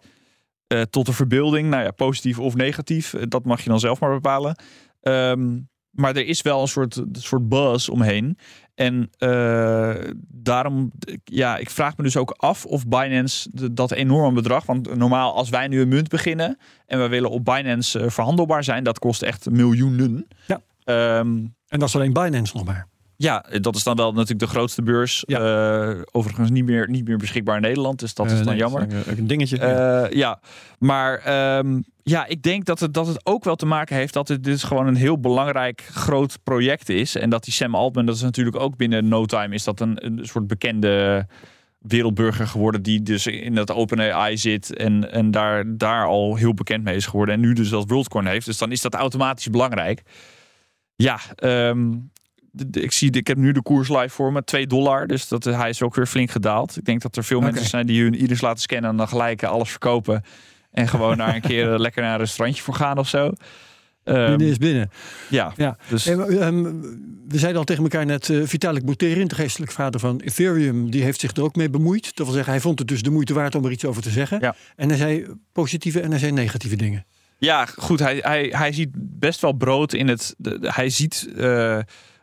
eh, 0.66 0.82
tot 0.82 1.06
de 1.06 1.12
verbeelding. 1.12 1.68
Nou 1.68 1.82
ja, 1.82 1.90
positief 1.90 2.38
of 2.38 2.54
negatief. 2.54 3.14
eh, 3.14 3.22
Dat 3.28 3.44
mag 3.44 3.62
je 3.62 3.68
dan 3.68 3.80
zelf 3.80 4.00
maar 4.00 4.10
bepalen. 4.14 4.56
Ehm, 5.00 5.58
maar 5.90 6.16
er 6.16 6.26
is 6.26 6.42
wel 6.42 6.60
een 6.60 6.68
soort, 6.68 6.96
een 6.96 7.08
soort 7.12 7.48
buzz 7.48 7.88
omheen. 7.88 8.38
En 8.80 9.10
eh, 9.18 9.94
daarom, 10.28 10.90
ja, 11.24 11.56
ik 11.56 11.70
vraag 11.70 11.96
me 11.96 12.02
dus 12.02 12.16
ook 12.16 12.30
af 12.36 12.64
of 12.66 12.86
Binance 12.86 13.48
de- 13.52 13.72
dat 13.72 13.92
enorme 13.92 14.32
bedrag. 14.32 14.66
Want 14.66 14.96
normaal, 14.96 15.34
als 15.34 15.48
wij 15.48 15.68
nu 15.68 15.80
een 15.80 15.88
munt 15.88 16.08
beginnen 16.08 16.58
en 16.86 17.00
we 17.00 17.08
willen 17.08 17.30
op 17.30 17.44
Binance 17.44 18.00
eh, 18.00 18.10
verhandelbaar 18.10 18.64
zijn, 18.64 18.84
dat 18.84 18.98
kost 18.98 19.22
echt 19.22 19.50
miljoenen. 19.50 20.26
Ja. 20.46 20.60
Ehm, 20.84 21.28
En 21.68 21.78
dat 21.78 21.88
is 21.88 21.94
alleen 21.94 22.12
Binance 22.12 22.56
nog 22.56 22.66
maar. 22.66 22.86
Ja, 23.22 23.44
dat 23.60 23.76
is 23.76 23.82
dan 23.82 23.96
wel 23.96 24.12
natuurlijk 24.12 24.40
de 24.40 24.46
grootste 24.46 24.82
beurs. 24.82 25.24
Eh, 25.24 25.90
overigens 26.10 26.50
niet 26.50 26.64
meer, 26.64 26.88
niet 26.88 27.08
meer 27.08 27.16
beschikbaar 27.16 27.56
in 27.56 27.62
Nederland, 27.62 27.98
dus 27.98 28.14
dat 28.14 28.26
is 28.26 28.32
Eh, 28.32 28.38
dan 28.38 28.46
nee, 28.46 28.56
jammer. 28.56 28.88
dat 28.88 28.98
is 28.98 29.06
Een, 29.06 29.18
een 29.18 29.26
dingetje. 29.26 29.56
ja. 29.56 30.02
Eh, 30.04 30.12
ja, 30.16 30.40
maar 30.78 31.18
ehm, 31.18 31.80
ja, 32.02 32.26
ik 32.26 32.42
denk 32.42 32.64
dat 32.64 32.80
het, 32.80 32.94
dat 32.94 33.06
het 33.06 33.26
ook 33.26 33.44
wel 33.44 33.56
te 33.56 33.66
maken 33.66 33.96
heeft 33.96 34.12
dat 34.12 34.28
het 34.28 34.44
dus 34.44 34.62
gewoon 34.62 34.86
een 34.86 34.94
heel 34.96 35.20
belangrijk 35.20 35.88
groot 35.92 36.38
project 36.42 36.88
is. 36.88 37.16
En 37.16 37.30
dat 37.30 37.44
die 37.44 37.52
Sam 37.52 37.74
Altman, 37.74 38.06
dat 38.06 38.14
is 38.14 38.22
natuurlijk 38.22 38.56
ook 38.56 38.76
binnen 38.76 39.08
no 39.08 39.24
time, 39.24 39.54
is 39.54 39.64
dat 39.64 39.80
een, 39.80 40.04
een 40.06 40.20
soort 40.26 40.46
bekende 40.46 41.26
wereldburger 41.78 42.46
geworden 42.46 42.82
die 42.82 43.02
dus 43.02 43.26
in 43.26 43.54
dat 43.54 43.70
OpenAI 43.72 44.36
zit 44.36 44.76
en, 44.76 45.12
en 45.12 45.30
daar, 45.30 45.76
daar 45.76 46.06
al 46.06 46.36
heel 46.36 46.54
bekend 46.54 46.84
mee 46.84 46.96
is 46.96 47.06
geworden. 47.06 47.34
En 47.34 47.40
nu 47.40 47.52
dus 47.52 47.68
dat 47.68 47.88
WorldCoin 47.88 48.26
heeft. 48.26 48.46
Dus 48.46 48.58
dan 48.58 48.72
is 48.72 48.80
dat 48.80 48.94
automatisch 48.94 49.50
belangrijk. 49.50 50.02
Ja, 50.96 51.18
ehm, 51.36 51.92
ik, 52.70 52.92
zie, 52.92 53.10
ik 53.10 53.26
heb 53.26 53.36
nu 53.36 53.52
de 53.52 53.62
koers 53.62 53.88
live 53.88 54.08
voor 54.08 54.32
me, 54.32 54.44
2 54.44 54.66
dollar. 54.66 55.06
Dus 55.06 55.28
dat, 55.28 55.44
hij 55.44 55.68
is 55.68 55.82
ook 55.82 55.94
weer 55.94 56.06
flink 56.06 56.30
gedaald. 56.30 56.76
Ik 56.76 56.84
denk 56.84 57.02
dat 57.02 57.16
er 57.16 57.24
veel 57.24 57.40
mensen 57.40 57.66
zijn 57.68 57.86
die 57.86 58.02
hun 58.02 58.14
iris 58.14 58.40
laten 58.40 58.62
scannen 58.62 58.90
en 58.90 58.96
dan 58.96 59.08
gelijk 59.08 59.42
alles 59.42 59.70
verkopen. 59.70 60.22
En 60.72 60.88
gewoon 60.88 61.16
naar 61.16 61.34
een 61.34 61.40
keer 61.40 61.68
eh, 61.72 61.78
lekker 61.78 62.02
naar 62.02 62.12
een 62.12 62.18
restaurantje 62.18 62.62
voor 62.62 62.74
gaan 62.74 62.98
of 62.98 63.08
zo. 63.08 63.32
Ehm, 64.04 64.28
binnen 64.28 64.46
is 64.48 64.58
binnen. 64.58 64.90
ja, 65.28 65.52
Ja. 65.56 65.76
dus 65.88 66.04
maar, 66.14 66.28
ehm, 66.28 66.62
we 67.28 67.38
zeiden 67.38 67.58
al 67.58 67.64
tegen 67.64 67.82
elkaar 67.82 68.06
net, 68.06 68.28
eh, 68.30 68.40
Vitalik 68.44 68.84
Buterin, 68.84 69.28
de 69.28 69.34
geestelijk 69.34 69.72
vader 69.72 70.00
van 70.00 70.20
Ethereum, 70.20 70.90
die 70.90 71.02
heeft 71.02 71.20
zich 71.20 71.36
er 71.36 71.42
ook 71.42 71.56
mee 71.56 71.70
bemoeid. 71.70 72.16
Dat 72.16 72.26
wil 72.26 72.34
zeggen, 72.34 72.52
hij 72.52 72.60
vond 72.62 72.78
het 72.78 72.88
dus 72.88 73.02
de 73.02 73.10
moeite 73.10 73.34
waard 73.34 73.54
om 73.54 73.64
er 73.64 73.70
iets 73.70 73.84
over 73.84 74.02
te 74.02 74.10
zeggen. 74.10 74.38
Ja. 74.40 74.54
En 74.76 74.88
hij 74.88 74.98
zei 74.98 75.26
positieve 75.52 76.00
en 76.00 76.10
hij 76.10 76.18
zei 76.18 76.32
negatieve 76.32 76.76
dingen. 76.76 77.06
Ja, 77.38 77.66
goed. 77.66 77.98
Hij, 77.98 78.18
hij, 78.22 78.52
hij 78.56 78.72
ziet 78.72 78.88
best 78.94 79.40
wel 79.40 79.52
brood 79.52 79.92
in 79.92 80.08
het. 80.08 80.34
de- 80.38 80.58
de- 80.58 80.72
hij 80.72 80.88
ziet 80.90 81.28
eh, 81.36 81.78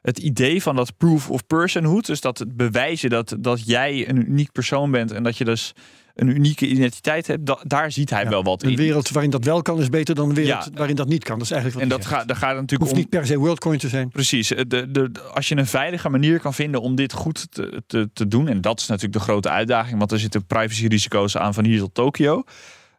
het 0.07 0.17
idee 0.19 0.61
van 0.61 0.75
dat 0.75 0.97
proof 0.97 1.29
of 1.29 1.47
personhood. 1.47 2.05
Dus 2.05 2.21
dat 2.21 2.37
het 2.39 2.55
bewijzen 2.57 3.09
dat, 3.09 3.35
dat 3.39 3.65
jij 3.65 4.09
een 4.09 4.29
uniek 4.29 4.51
persoon 4.51 4.91
bent. 4.91 5.11
En 5.11 5.23
dat 5.23 5.37
je 5.37 5.45
dus 5.45 5.73
een 6.15 6.27
unieke 6.27 6.67
identiteit 6.67 7.27
hebt. 7.27 7.45
Da- 7.45 7.59
daar 7.63 7.91
ziet 7.91 8.09
hij 8.09 8.23
Ja, 8.23 8.29
wel 8.29 8.43
wat 8.43 8.63
Een 8.63 8.69
in. 8.69 8.75
wereld 8.75 9.09
waarin 9.09 9.31
dat 9.31 9.43
wel 9.43 9.61
kan 9.61 9.79
is 9.79 9.89
beter 9.89 10.15
dan 10.15 10.29
een 10.29 10.35
wereld 10.35 10.63
Ja. 10.63 10.71
waarin 10.73 10.95
dat 10.95 11.07
niet 11.07 11.23
kan. 11.23 11.37
Dat 11.37 11.45
is 11.47 11.51
eigenlijk 11.51 11.83
En 11.83 11.89
wat 11.89 11.99
dat 12.01 12.09
hij 12.09 12.17
gaat, 12.19 12.27
daar 12.27 12.37
gaat 12.37 12.53
natuurlijk 12.53 12.81
hoeft 12.81 12.91
om. 12.93 12.97
niet 12.97 13.09
per 13.09 13.25
se 13.25 13.37
WorldCoin 13.37 13.77
te 13.77 13.87
zijn. 13.89 14.09
Precies. 14.09 14.47
De, 14.47 14.67
de, 14.67 14.91
de- 14.91 15.11
als 15.33 15.47
je 15.49 15.55
een 15.57 15.65
veilige 15.67 16.09
manier 16.09 16.39
kan 16.39 16.53
vinden 16.53 16.81
om 16.81 16.95
dit 16.95 17.13
goed 17.13 17.51
te, 17.51 17.81
te, 17.87 18.09
te 18.13 18.27
doen. 18.27 18.47
En 18.47 18.61
dat 18.61 18.79
is 18.79 18.87
natuurlijk 18.87 19.13
de 19.19 19.23
grote 19.31 19.49
uitdaging. 19.49 19.97
Want 19.97 20.11
er 20.11 20.19
zitten 20.19 20.45
privacyrisico's 20.45 21.37
aan 21.37 21.53
van 21.53 21.65
hier 21.65 21.79
tot 21.79 21.93
Tokio. 21.93 22.43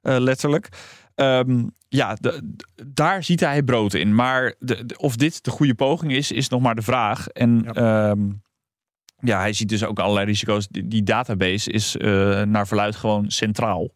eh, 0.03 0.17
letterlijk. 0.19 0.69
Ehm, 1.15 1.65
ja, 1.88 2.16
de- 2.21 2.54
daar 2.87 3.25
ziet 3.25 3.40
hij 3.40 3.62
brood 3.62 3.95
in. 3.95 4.14
Maar 4.14 4.54
de, 4.59 4.87
de- 4.87 4.99
of 4.99 5.16
dit 5.16 5.45
de 5.45 5.50
goede 5.50 5.75
poging 5.75 6.12
is, 6.12 6.33
is 6.33 6.49
nog 6.49 6.61
maar 6.61 6.75
de 6.75 6.83
vraag. 6.83 7.28
En 7.28 7.62
Ja. 7.73 7.80
ja, 8.07 8.14
ja 9.21 9.38
hij 9.38 9.52
ziet 9.52 9.68
dus 9.68 9.85
ook 9.85 9.99
allerlei 9.99 10.26
risico's. 10.26 10.68
Die, 10.68 10.88
die 10.88 11.02
database 11.02 11.71
is 11.73 11.97
eh, 11.97 12.42
naar 12.42 12.66
verluid 12.66 12.97
gewoon 12.97 13.30
centraal. 13.30 13.90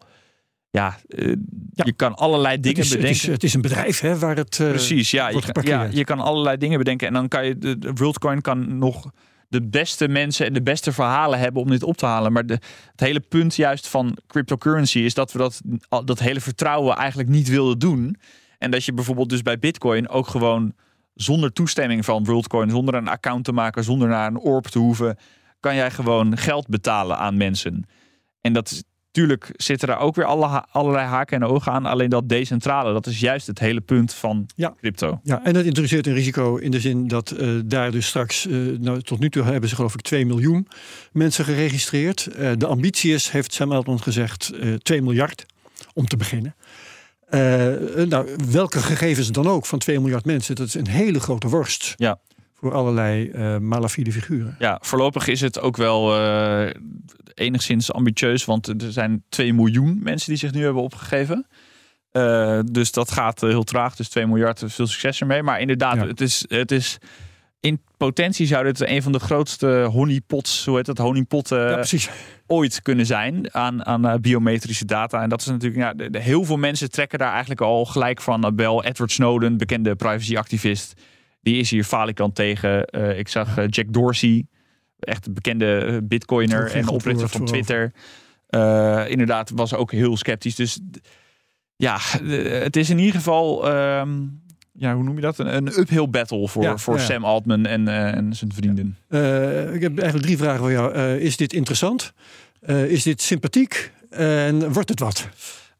Ja, 0.70 0.96
eh, 1.08 1.28
Ja. 1.72 1.84
je 1.84 1.92
kan 1.92 2.14
allerlei 2.14 2.60
dingen 2.60 2.76
het, 2.76 2.84
is, 2.86 2.90
het, 2.90 3.00
bedenken. 3.00 3.22
is, 3.26 3.32
het 3.32 3.42
is 3.42 3.54
een 3.54 3.60
bedrijf 3.60 4.00
hè, 4.00 4.18
waar 4.18 4.36
het... 4.36 4.60
eh, 4.60 4.68
Precies, 4.68 5.10
ja 5.10 5.26
je, 5.26 5.32
wordt 5.32 5.52
kan, 5.52 5.62
ja. 5.64 5.70
geparkeerd. 5.70 5.96
je 5.98 6.04
kan 6.04 6.20
allerlei 6.20 6.56
dingen 6.56 6.78
bedenken. 6.78 7.06
En 7.06 7.12
dan 7.12 7.28
kan 7.28 7.46
je, 7.46 7.58
de, 7.58 7.78
de 7.78 7.92
WorldCoin 7.92 8.40
kan 8.40 8.78
nog 8.78 9.10
de 9.52 9.62
beste 9.62 10.08
mensen 10.08 10.46
en 10.46 10.52
de 10.52 10.62
beste 10.62 10.92
verhalen 10.92 11.38
hebben 11.38 11.62
om 11.62 11.70
dit 11.70 11.82
op 11.82 11.96
te 11.96 12.06
halen. 12.06 12.32
Maar 12.32 12.46
de, 12.46 12.58
het 12.90 13.00
hele 13.00 13.20
punt 13.20 13.54
juist 13.54 13.88
van 13.88 14.18
cryptocurrency 14.26 14.98
is 14.98 15.14
dat 15.14 15.32
we 15.32 15.38
dat, 15.38 15.60
dat 16.04 16.18
hele 16.18 16.40
vertrouwen 16.40 16.96
eigenlijk 16.96 17.28
niet 17.28 17.48
wilden 17.48 17.78
doen. 17.78 18.16
En 18.58 18.70
dat 18.70 18.84
je 18.84 18.92
bijvoorbeeld 18.92 19.28
dus 19.28 19.42
bij 19.42 19.58
Bitcoin 19.58 20.08
ook 20.08 20.26
gewoon 20.26 20.74
zonder 21.14 21.52
toestemming 21.52 22.04
van 22.04 22.24
WorldCoin, 22.24 22.70
zonder 22.70 22.94
een 22.94 23.08
account 23.08 23.44
te 23.44 23.52
maken, 23.52 23.84
zonder 23.84 24.08
naar 24.08 24.26
een 24.26 24.38
orb 24.38 24.66
te 24.66 24.78
hoeven, 24.78 25.16
kan 25.60 25.74
jij 25.74 25.90
gewoon 25.90 26.38
geld 26.38 26.68
betalen 26.68 27.18
aan 27.18 27.36
mensen. 27.36 27.84
En 28.40 28.52
dat 28.52 28.70
is 28.70 28.82
Tuurlijk 29.12 29.50
zitten 29.56 29.88
daar 29.88 29.98
ook 29.98 30.14
weer 30.14 30.24
alle, 30.24 30.64
allerlei 30.70 31.06
haken 31.06 31.42
en 31.42 31.48
ogen 31.48 31.72
aan. 31.72 31.86
Alleen 31.86 32.08
dat 32.10 32.28
decentrale, 32.28 32.92
dat 32.92 33.06
is 33.06 33.20
juist 33.20 33.46
het 33.46 33.58
hele 33.58 33.80
punt 33.80 34.14
van 34.14 34.46
Ja. 34.56 34.74
crypto. 34.80 35.20
Ja, 35.22 35.44
en 35.44 35.52
dat 35.52 35.64
introduceert 35.64 36.06
een 36.06 36.14
risico 36.14 36.56
in 36.56 36.70
de 36.70 36.80
zin 36.80 37.08
dat 37.08 37.30
eh, 37.30 37.48
daar 37.64 37.90
dus 37.90 38.06
straks, 38.06 38.46
eh, 38.46 38.56
nou, 38.78 39.02
tot 39.02 39.18
nu 39.18 39.30
toe 39.30 39.42
hebben 39.42 39.68
ze 39.68 39.74
geloof 39.74 39.94
ik 39.94 40.00
2 40.00 40.26
miljoen 40.26 40.68
mensen 41.12 41.44
geregistreerd. 41.44 42.26
Eh, 42.26 42.50
de 42.58 42.66
ambitie 42.66 43.12
is, 43.14 43.30
heeft 43.30 43.52
Sam 43.54 43.72
Altman 43.72 44.02
gezegd, 44.02 44.50
eh 44.60 44.74
2 44.74 45.02
miljard 45.02 45.46
om 45.94 46.06
te 46.08 46.16
beginnen. 46.16 46.54
Nou, 48.08 48.28
welke 48.50 48.78
gegevens 48.78 49.28
dan 49.32 49.46
ook 49.46 49.66
van 49.66 49.78
2 49.78 50.00
miljard 50.00 50.24
mensen, 50.24 50.54
dat 50.54 50.66
is 50.66 50.74
een 50.74 50.88
hele 50.88 51.20
grote 51.20 51.48
worst 51.48 51.94
Ja. 51.96 52.18
voor 52.54 52.72
allerlei 52.74 53.30
malafide 53.58 54.12
figuren. 54.12 54.56
Ja, 54.58 54.78
voorlopig 54.82 55.26
is 55.28 55.40
het 55.40 55.60
ook 55.60 55.76
wel 55.76 56.10
enigszins 57.34 57.92
ambitieus, 57.92 58.44
want 58.44 58.68
er 58.68 58.92
zijn 58.92 59.24
2 59.28 59.52
miljoen 59.52 59.98
mensen 60.02 60.28
die 60.28 60.38
zich 60.38 60.52
nu 60.52 60.64
hebben 60.64 60.82
opgegeven. 60.82 61.46
Eh, 62.10 62.60
dus 62.64 62.92
dat 62.92 63.10
gaat 63.10 63.42
eh, 63.42 63.48
heel 63.48 63.62
traag. 63.62 63.96
Dus 63.96 64.08
2 64.08 64.26
miljard, 64.26 64.62
veel 64.66 64.86
succes 64.86 65.20
ermee. 65.20 65.42
Maar 65.42 65.60
inderdaad, 65.60 65.96
Ja. 65.96 66.06
het, 66.06 66.20
is, 66.20 66.44
het 66.48 66.70
is 66.70 66.98
in 67.62 67.82
potentie 67.96 68.46
zou 68.46 68.64
dit 68.64 68.80
een 68.80 69.02
van 69.02 69.12
de 69.12 69.18
grootste 69.18 69.88
honeypots, 69.90 70.64
hoe 70.64 70.76
heet 70.76 70.86
dat, 70.86 70.98
ja, 71.48 71.74
precies. 71.74 72.10
ooit 72.46 72.82
kunnen 72.82 73.06
zijn 73.06 73.54
aan, 73.54 73.86
aan 73.86 74.06
eh, 74.06 74.14
biometrische 74.14 74.84
data. 74.84 75.22
En 75.22 75.28
dat 75.28 75.40
is 75.40 75.46
natuurlijk, 75.46 76.10
ja, 76.10 76.20
heel 76.20 76.44
veel 76.44 76.56
mensen 76.56 76.90
trekken 76.90 77.18
daar 77.18 77.30
eigenlijk 77.30 77.60
al 77.60 77.84
gelijk 77.84 78.20
van. 78.20 78.52
Bel 78.54 78.84
Edward 78.84 79.12
Snowden, 79.12 79.56
bekende 79.56 79.94
privacyactivist, 79.94 80.94
die 81.40 81.56
is 81.56 81.70
hier 81.70 81.84
falikant 81.84 82.34
tegen. 82.34 82.84
Eh, 82.84 83.18
ik 83.18 83.28
zag 83.28 83.58
eh, 83.58 83.64
Jack 83.68 83.92
Dorsey, 83.92 84.46
echt 85.04 85.32
bekende 85.32 85.76
eh, 85.76 85.96
bitcoiner 86.02 86.72
en 86.72 86.88
oprichter 86.88 87.28
van 87.28 87.44
Twitter. 87.44 87.92
Eh, 88.46 89.04
inderdaad, 89.08 89.50
was 89.54 89.74
ook 89.74 89.92
heel 89.92 90.16
sceptisch. 90.16 90.54
Dus 90.54 90.80
ja, 91.76 91.98
het 92.62 92.76
is 92.76 92.90
in 92.90 92.98
ieder 92.98 93.14
geval, 93.14 93.68
ehm, 93.68 94.10
ja, 94.72 94.94
hoe 94.94 95.04
noem 95.04 95.14
je 95.14 95.20
dat? 95.20 95.38
Een, 95.38 95.56
een 95.56 95.78
uphill 95.78 96.08
battle 96.08 96.48
voor, 96.48 96.62
Ja, 96.62 96.78
voor 96.78 96.96
ja. 96.96 97.04
Sam 97.04 97.24
Altman 97.24 97.66
en, 97.66 97.88
eh, 97.88 98.14
en 98.16 98.34
zijn 98.34 98.52
vrienden. 98.52 98.96
Ik 99.74 99.82
heb 99.82 99.98
eigenlijk 99.98 100.22
drie 100.22 100.36
vragen 100.36 100.58
voor 100.58 100.70
jou. 100.70 100.96
Is 101.18 101.36
dit 101.36 101.52
interessant? 101.52 102.12
Is 102.66 103.02
dit 103.02 103.22
sympathiek? 103.22 103.92
En 104.10 104.72
wordt 104.72 104.88
het 104.88 105.00
wat? 105.00 105.28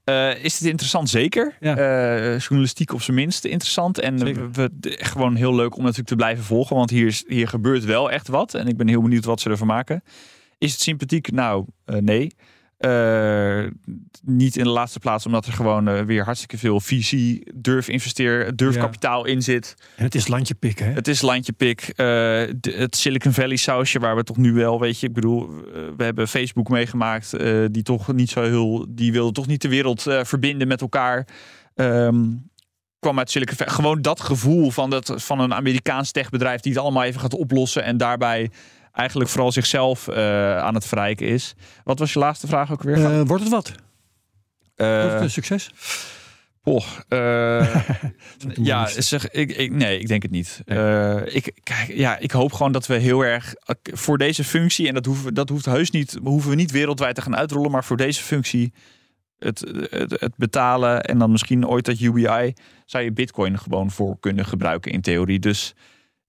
Eh, 0.05 0.45
is 0.45 0.59
het 0.59 0.69
interessant? 0.69 1.09
Zeker. 1.09 1.57
Ja. 1.61 1.77
Eh, 1.77 2.39
journalistiek 2.39 2.93
op 2.93 3.03
zijn 3.03 3.17
minst 3.17 3.45
interessant. 3.45 3.99
En 3.99 4.19
we- 4.53 4.71
gewoon 5.01 5.35
heel 5.35 5.55
leuk 5.55 5.75
om 5.77 5.81
natuurlijk 5.83 6.09
te 6.09 6.17
blijven 6.17 6.45
volgen. 6.45 6.77
Want 6.77 6.91
hier, 6.91 7.07
is, 7.07 7.25
hier 7.27 7.49
gebeurt 7.49 7.85
wel 7.85 8.11
echt 8.11 8.29
wat. 8.29 8.55
En 8.55 8.67
ik 8.67 8.77
ben 8.77 8.89
heel 8.89 9.03
benieuwd 9.03 9.25
wat 9.25 9.41
ze 9.41 9.51
ervan 9.51 9.67
maken. 9.67 10.03
Is 10.59 10.73
het 10.73 10.81
sympathiek? 10.81 11.33
Nou, 11.33 11.67
eh, 11.85 11.97
nee. 11.97 12.35
Eh, 12.83 13.65
niet 14.23 14.57
in 14.57 14.65
de 14.65 14.71
laatste 14.71 14.99
plaats, 14.99 15.27
omdat 15.27 15.47
er 15.47 15.53
gewoon 15.53 15.89
eh, 15.89 16.01
weer 16.01 16.25
hartstikke 16.25 16.59
veel 16.59 16.81
VC, 16.81 17.39
durf 17.55 17.89
investeer, 17.89 18.57
durf 18.57 18.75
Ja. 18.75 18.81
kapitaal 18.81 19.25
in 19.27 19.43
zit. 19.43 19.75
En 19.97 20.05
het 20.05 20.15
is 20.15 20.29
landje 20.29 20.55
pikken. 20.55 20.87
Hè? 20.87 20.93
Het 20.93 21.09
is 21.09 21.21
landje 21.23 21.53
pik. 21.53 21.81
eh, 21.81 22.43
het 22.61 22.97
Silicon 22.97 23.33
Valley 23.33 23.57
sausje, 23.57 23.99
waar 23.99 24.17
we 24.17 24.23
toch 24.25 24.37
nu 24.37 24.53
wel, 24.53 24.81
weet 24.81 25.01
je, 25.01 25.07
ik 25.07 25.13
bedoel, 25.13 25.49
we 25.97 26.05
hebben 26.05 26.29
Facebook 26.29 26.69
meegemaakt, 26.69 27.31
die 27.71 27.83
toch 27.83 28.13
niet 28.13 28.31
zo 28.31 28.43
heel, 28.43 28.87
die 28.89 29.13
wilde 29.13 29.33
toch 29.33 29.47
niet 29.47 29.63
de 29.63 29.69
wereld 29.69 30.03
verbinden 30.03 30.69
met 30.69 30.81
elkaar. 30.81 31.27
Ehm, 31.75 32.25
kwam 32.99 33.19
uit 33.19 33.31
Silicon 33.31 33.57
Valley. 33.57 33.73
Gewoon 33.73 34.03
dat 34.03 34.21
gevoel 34.21 34.71
van, 34.71 34.91
dat, 34.91 35.13
van 35.17 35.41
een 35.41 35.55
Amerikaans 35.55 36.11
techbedrijf 36.11 36.61
die 36.61 36.73
het 36.73 36.81
allemaal 36.83 37.03
even 37.03 37.21
gaat 37.21 37.35
oplossen 37.35 37.85
en 37.85 37.97
daarbij 37.97 38.51
eigenlijk 38.93 39.31
vooral 39.31 39.53
zichzelf 39.53 40.09
eh, 40.09 40.59
aan 40.59 40.75
het 40.75 40.87
verrijken 40.87 41.27
is. 41.27 41.55
Wat 41.85 41.99
was 41.99 42.13
je 42.13 42.19
laatste 42.19 42.47
vraag 42.47 42.73
ook 42.73 42.83
weer? 42.83 43.05
Eh, 43.05 43.21
wordt 43.25 43.43
het 43.43 43.53
wat? 43.53 43.73
Eh, 44.75 45.01
Wordt 45.01 45.13
het 45.13 45.23
een 45.23 45.31
succes? 45.31 45.71
Eh, 47.09 47.85
ja, 48.71 48.87
zeg, 48.87 49.31
ik, 49.31 49.57
ik, 49.57 49.73
nee, 49.73 49.99
ik 49.99 50.09
denk 50.09 50.23
het 50.23 50.31
niet. 50.31 50.63
Eh, 50.65 51.35
ik, 51.35 51.61
kijk, 51.63 51.93
ja, 51.95 52.19
ik 52.19 52.31
hoop 52.31 52.53
gewoon 52.53 52.73
dat 52.73 52.87
we 52.87 52.95
heel 52.95 53.25
erg 53.25 53.55
eh, 53.55 53.75
voor 53.83 54.19
deze 54.19 54.45
functie, 54.45 54.89
en 54.89 54.95
dat, 54.95 55.05
hoeven, 55.05 55.35
dat 55.35 55.49
hoeft 55.49 55.65
heus 55.65 55.91
niet, 55.91 56.19
hoeven 56.23 56.51
we 56.51 56.57
niet 56.57 56.71
wereldwijd 56.71 57.15
te 57.15 57.23
gaan 57.23 57.37
uitrollen, 57.37 57.71
maar 57.71 57.85
voor 57.85 57.97
deze 57.97 58.23
functie, 58.23 58.73
het, 59.39 59.61
het, 59.91 60.21
het 60.21 60.37
betalen 60.37 61.03
en 61.03 61.19
dan 61.19 61.31
misschien 61.31 61.67
ooit 61.67 61.85
dat 61.85 62.01
UBI, 62.01 62.55
zou 62.87 63.05
je 63.05 63.13
Bitcoin 63.13 63.59
gewoon 63.59 63.91
voor 63.91 64.17
kunnen 64.21 64.45
gebruiken 64.45 64.93
in 64.93 65.01
theorie. 65.01 65.39
Dus 65.39 65.75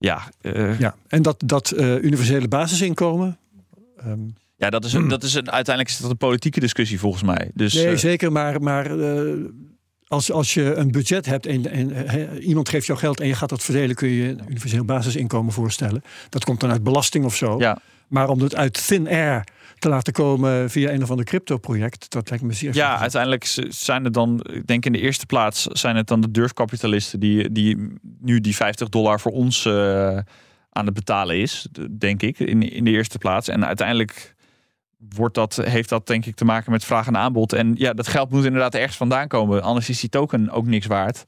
ja, 0.03 0.29
eh, 0.41 0.79
Ja, 0.79 0.95
en 1.07 1.21
dat, 1.21 1.43
dat 1.45 1.71
eh, 1.71 2.03
universele 2.03 2.47
basisinkomen. 2.47 3.37
ehm, 3.97 4.19
ja 4.55 4.69
dat, 4.69 4.85
is 4.85 4.93
een, 4.93 5.07
dat 5.07 5.23
is 5.23 5.33
een, 5.33 5.51
uiteindelijk 5.51 5.95
is 5.95 6.01
dat 6.01 6.11
een 6.11 6.17
politieke 6.17 6.59
discussie 6.59 6.99
volgens 6.99 7.23
mij. 7.23 7.51
Dus, 7.53 7.73
nee, 7.73 7.87
eh, 7.87 7.97
zeker. 7.97 8.31
Maar, 8.31 8.61
maar 8.61 8.91
als, 10.07 10.31
als 10.31 10.53
je 10.53 10.73
een 10.75 10.91
budget 10.91 11.25
hebt 11.25 11.45
en, 11.45 11.71
en 11.71 12.37
iemand 12.41 12.69
geeft 12.69 12.85
jou 12.85 12.99
geld 12.99 13.19
en 13.19 13.27
je 13.27 13.35
gaat 13.35 13.49
dat 13.49 13.63
verdelen, 13.63 13.95
kun 13.95 14.09
je 14.09 14.29
een 14.29 14.41
universeel 14.47 14.85
basisinkomen 14.85 15.53
voorstellen. 15.53 16.03
Dat 16.29 16.45
komt 16.45 16.59
dan 16.59 16.71
uit 16.71 16.83
belasting 16.83 17.25
of 17.25 17.35
zo. 17.35 17.59
ja. 17.59 17.77
Maar 18.07 18.29
om 18.29 18.39
het 18.39 18.55
uit 18.55 18.87
thin 18.87 19.07
air 19.07 19.43
te 19.79 19.89
laten 19.89 20.13
komen 20.13 20.69
via 20.69 20.91
een 20.91 21.03
of 21.03 21.09
ander 21.09 21.25
crypto-project, 21.25 22.11
dat 22.11 22.29
lijkt 22.29 22.45
me 22.45 22.53
zeer 22.53 22.75
Ja, 22.75 22.97
uiteindelijk 22.97 23.45
zijn 23.67 24.03
het 24.03 24.13
dan, 24.13 24.45
ik 24.53 24.67
denk 24.67 24.85
in 24.85 24.91
de 24.91 24.99
eerste 24.99 25.25
plaats, 25.25 25.63
zijn 25.63 25.95
het 25.95 26.07
dan 26.07 26.21
de 26.21 26.31
durfkapitalisten 26.31 27.19
die, 27.19 27.51
die 27.51 27.93
nu 28.23 28.39
die 28.41 28.55
50 28.55 28.89
dollar 28.89 29.19
voor 29.19 29.31
ons 29.31 29.65
eh, 29.65 30.17
aan 30.69 30.85
het 30.85 30.93
betalen 30.93 31.37
is, 31.37 31.67
denk 31.97 32.21
ik, 32.21 32.39
in, 32.39 32.71
in 32.71 32.83
de 32.83 32.91
eerste 32.91 33.17
plaats. 33.17 33.47
En 33.47 33.65
uiteindelijk 33.65 34.35
wordt 35.15 35.35
dat, 35.35 35.55
heeft 35.63 35.89
dat 35.89 36.07
denk 36.07 36.25
ik 36.25 36.35
te 36.35 36.45
maken 36.45 36.71
met 36.71 36.85
vraag 36.85 37.07
en 37.07 37.17
aanbod. 37.17 37.53
En 37.53 37.73
ja, 37.77 37.93
dat 37.93 38.07
geld 38.07 38.29
moet 38.31 38.45
inderdaad 38.45 38.75
ergens 38.75 38.97
vandaan 38.97 39.27
komen, 39.27 39.61
anders 39.63 39.89
is 39.89 39.99
die 39.99 40.09
token 40.09 40.49
ook 40.49 40.65
niks 40.65 40.85
waard. 40.85 41.25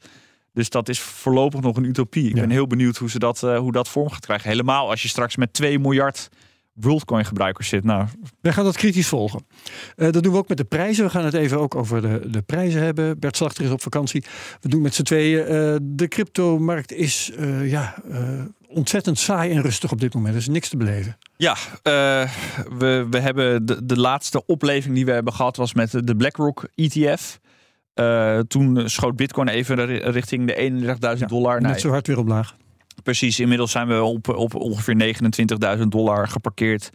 Dus 0.53 0.69
dat 0.69 0.89
is 0.89 0.99
voorlopig 0.99 1.61
nog 1.61 1.77
een 1.77 1.83
utopie. 1.83 2.29
Ik 2.29 2.35
Ja. 2.35 2.41
ben 2.41 2.49
heel 2.49 2.67
benieuwd 2.67 2.97
hoe, 2.97 3.09
ze 3.09 3.19
dat, 3.19 3.43
eh, 3.43 3.57
hoe 3.57 3.71
dat 3.71 3.89
vorm 3.89 4.09
gaat 4.09 4.25
krijgen. 4.25 4.49
Helemaal 4.49 4.89
als 4.89 5.01
je 5.01 5.07
straks 5.07 5.35
met 5.35 5.53
2 5.53 5.79
miljard 5.79 6.29
WorldCoin 6.75 7.25
gebruikers 7.25 7.67
zit. 7.69 7.83
Nou, 7.83 8.05
Wij 8.41 8.53
gaan 8.53 8.63
dat 8.63 8.77
kritisch 8.77 9.07
volgen. 9.07 9.45
Eh, 9.95 10.11
dat 10.11 10.23
doen 10.23 10.31
we 10.31 10.37
ook 10.37 10.47
met 10.47 10.57
de 10.57 10.63
prijzen. 10.63 11.03
We 11.05 11.09
gaan 11.09 11.25
het 11.25 11.33
even 11.33 11.59
ook 11.59 11.75
over 11.75 12.01
de, 12.01 12.29
de 12.29 12.41
prijzen 12.41 12.81
hebben. 12.83 13.19
Bert 13.19 13.37
Slachter 13.37 13.63
is 13.65 13.69
op 13.71 13.81
vakantie. 13.81 14.23
We 14.61 14.69
doen 14.69 14.81
met 14.81 14.93
z'n 14.95 15.03
tweeën. 15.03 15.39
eh, 15.45 15.75
de 15.81 16.07
cryptomarkt 16.07 16.91
is 16.91 17.31
eh, 17.37 17.69
ja, 17.69 17.95
eh, 18.11 18.19
ontzettend 18.67 19.19
saai 19.19 19.51
en 19.51 19.61
rustig 19.61 19.91
op 19.91 20.01
dit 20.01 20.13
moment. 20.13 20.33
Er 20.33 20.39
is 20.39 20.47
niks 20.47 20.69
te 20.69 20.77
beleven. 20.77 21.17
Ja, 21.37 21.51
uh, 21.51 22.29
we, 22.77 23.07
we 23.09 23.19
hebben 23.19 23.65
de, 23.65 23.85
de 23.85 23.99
laatste 23.99 24.45
opleving 24.45 24.95
die 24.95 25.05
we 25.05 25.11
hebben 25.11 25.33
gehad 25.33 25.57
was 25.57 25.73
met 25.73 25.91
de 25.91 26.15
BlackRock 26.15 26.67
ETF. 26.75 27.39
Uh, 27.95 28.39
toen 28.39 28.89
schoot 28.89 29.15
Bitcoin 29.15 29.47
even 29.47 29.85
richting 30.11 30.47
de 30.47 30.85
31.000 31.19 31.25
dollar. 31.25 31.61
Net 31.61 31.79
zo 31.81 31.89
hard 31.89 32.07
weer 32.07 32.19
omlaag. 32.19 32.55
Precies, 33.05 33.39
inmiddels 33.39 33.71
zijn 33.71 33.87
we 33.87 34.03
op, 34.03 34.27
op 34.27 34.55
ongeveer 34.55 35.15
29.000 35.77 35.83
dollar 35.87 36.27
geparkeerd. 36.27 36.89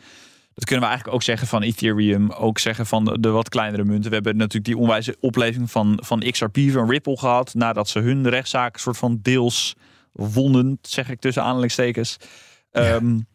Dat 0.54 0.64
kunnen 0.64 0.84
we 0.84 0.90
eigenlijk 0.90 1.14
ook 1.14 1.22
zeggen 1.22 1.46
van 1.46 1.62
Ethereum, 1.62 2.30
ook 2.30 2.58
zeggen 2.58 2.86
van 2.86 3.04
de, 3.04 3.20
de, 3.20 3.28
wat 3.28 3.48
kleinere 3.48 3.84
munten. 3.84 4.08
We 4.08 4.14
hebben 4.14 4.36
natuurlijk 4.36 4.64
die 4.64 4.76
onwijze 4.76 5.16
opleving 5.20 5.70
van, 5.70 5.98
van 6.02 6.24
XRP, 6.30 6.58
van 6.70 6.90
Ripple 6.90 7.18
gehad, 7.18 7.54
nadat 7.54 7.88
ze 7.88 7.98
hun 7.98 8.28
rechtszaak 8.28 8.76
soort 8.76 8.96
van 8.96 9.18
deels 9.22 9.74
wonnen, 10.12 10.78
zeg 10.82 11.10
ik 11.10 11.20
tussen 11.20 11.42
aanhalingstekens. 11.42 12.16
Ja. 12.70 12.94
Um, 12.94 13.26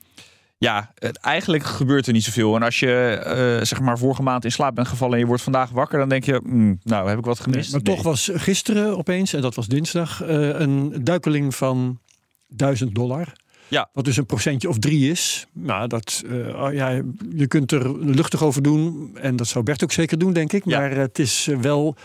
ja, 0.57 0.91
het, 0.95 1.17
eigenlijk 1.17 1.63
gebeurt 1.63 2.07
er 2.07 2.13
niet 2.13 2.23
zoveel. 2.23 2.55
En 2.55 2.63
als 2.63 2.79
je 2.79 3.23
uh, 3.59 3.65
zeg 3.65 3.79
maar 3.79 3.97
vorige 3.97 4.21
maand 4.21 4.43
in 4.43 4.51
slaap 4.51 4.75
bent 4.75 4.87
gevallen 4.87 5.13
en 5.13 5.19
je 5.19 5.25
wordt 5.25 5.43
vandaag 5.43 5.69
wakker, 5.69 5.99
dan 5.99 6.09
denk 6.09 6.23
je, 6.23 6.41
mm, 6.43 6.79
nou 6.83 7.09
heb 7.09 7.17
ik 7.17 7.25
wat 7.25 7.39
gemist. 7.39 7.71
Nee, 7.71 7.81
maar 7.81 7.95
toch 7.95 8.03
was 8.03 8.31
gisteren 8.33 8.97
opeens, 8.97 9.33
en 9.33 9.41
dat 9.41 9.55
was 9.55 9.67
dinsdag, 9.67 10.23
uh, 10.23 10.59
een 10.59 11.03
duikeling 11.03 11.55
van 11.55 11.99
1000 12.47 12.95
dollar. 12.95 13.33
Ja. 13.67 13.89
Wat 13.93 14.05
dus 14.05 14.17
een 14.17 14.25
procentje 14.25 14.69
of 14.69 14.79
drie 14.79 15.11
is. 15.11 15.45
Nou, 15.53 15.87
dat, 15.87 16.23
uh, 16.25 16.73
ja, 16.73 17.01
je 17.35 17.47
kunt 17.47 17.71
er 17.71 18.05
luchtig 18.05 18.43
over 18.43 18.61
doen. 18.61 19.11
En 19.21 19.35
dat 19.35 19.47
zou 19.47 19.63
Bert 19.63 19.83
ook 19.83 19.91
zeker 19.91 20.17
doen, 20.17 20.33
denk 20.33 20.53
ik. 20.53 20.65
Ja. 20.65 20.79
Maar 20.79 20.91
het 20.91 21.19
is 21.19 21.49
wel 21.61 21.95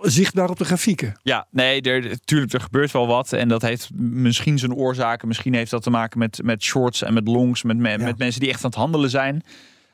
zichtbaar 0.00 0.50
op 0.50 0.58
de 0.58 0.64
grafieken. 0.64 1.14
Ja, 1.22 1.46
nee, 1.50 1.80
er, 1.80 2.18
tuurlijk, 2.24 2.52
er 2.52 2.60
gebeurt 2.60 2.90
wel 2.90 3.06
wat. 3.06 3.32
En 3.32 3.48
dat 3.48 3.62
heeft 3.62 3.90
misschien 3.94 4.58
zijn 4.58 4.74
oorzaken. 4.74 5.28
Misschien 5.28 5.54
heeft 5.54 5.70
dat 5.70 5.82
te 5.82 5.90
maken 5.90 6.18
met, 6.18 6.40
met 6.42 6.62
shorts 6.62 7.02
en 7.02 7.14
met 7.14 7.28
longs. 7.28 7.62
Met, 7.62 7.76
Ja. 7.76 7.96
met 7.96 8.18
mensen 8.18 8.40
die 8.40 8.48
echt 8.50 8.64
aan 8.64 8.70
het 8.70 8.78
handelen 8.78 9.10
zijn. 9.10 9.42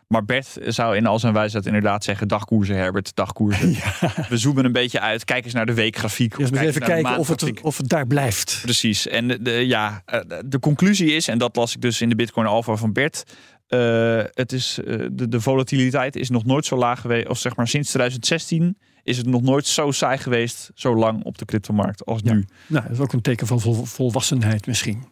Maar 0.08 0.24
Bert 0.24 0.58
zou 0.66 0.96
in 0.96 1.06
al 1.06 1.18
zijn 1.18 1.32
wijsheid 1.32 1.66
inderdaad 1.66 2.04
zeggen... 2.04 2.28
dagkoersen, 2.28 2.76
Herbert, 2.76 3.14
dagkoersen. 3.14 3.68
We 4.28 4.36
zoomen 4.36 4.64
een 4.64 4.72
beetje 4.72 5.00
uit. 5.00 5.24
Kijk 5.24 5.44
eens 5.44 5.54
naar 5.54 5.66
de 5.66 5.74
weekgrafiek. 5.74 6.38
Maar 6.38 6.50
Kijk 6.50 6.66
even 6.66 6.80
kijken 6.82 7.16
of 7.16 7.28
het, 7.28 7.60
of 7.62 7.76
het 7.76 7.88
daar 7.88 8.06
blijft. 8.06 8.58
Precies. 8.62 9.08
En 9.08 9.28
de, 9.28 9.42
de- 9.42 9.50
ja, 9.66 10.02
eh, 10.04 10.20
de 10.44 10.58
conclusie 10.58 11.12
is, 11.14 11.28
en 11.28 11.38
dat 11.38 11.56
las 11.56 11.74
ik 11.74 11.80
dus 11.80 12.00
in 12.00 12.08
de 12.08 12.14
Bitcoin 12.14 12.46
Alpha 12.46 12.76
van 12.76 12.92
Bert. 12.92 13.22
eh, 13.66 14.22
het 14.32 14.52
is, 14.52 14.78
eh, 14.86 15.06
de, 15.12 15.28
de 15.28 15.40
volatiliteit 15.40 16.16
is 16.16 16.30
nog 16.30 16.44
nooit 16.44 16.64
zo 16.66 16.76
laag 16.76 17.00
geweest. 17.00 17.28
Of 17.28 17.38
zeg 17.38 17.56
maar 17.56 17.68
sinds 17.68 17.88
2016 17.88 18.78
is 19.02 19.16
het 19.16 19.26
nog 19.26 19.42
nooit 19.42 19.66
zo 19.66 19.90
saai 19.90 20.18
geweest. 20.18 20.70
Zo 20.74 20.96
lang 20.96 21.24
op 21.24 21.38
de 21.38 21.44
cryptomarkt 21.44 22.04
als 22.04 22.20
Ja. 22.24 22.32
nu. 22.32 22.44
Nou, 22.66 22.82
dat 22.84 22.92
is 22.92 22.98
ook 22.98 23.12
een 23.12 23.20
teken 23.22 23.46
van 23.46 23.60
vol- 23.60 23.84
volwassenheid 23.84 24.66
misschien. 24.66 25.04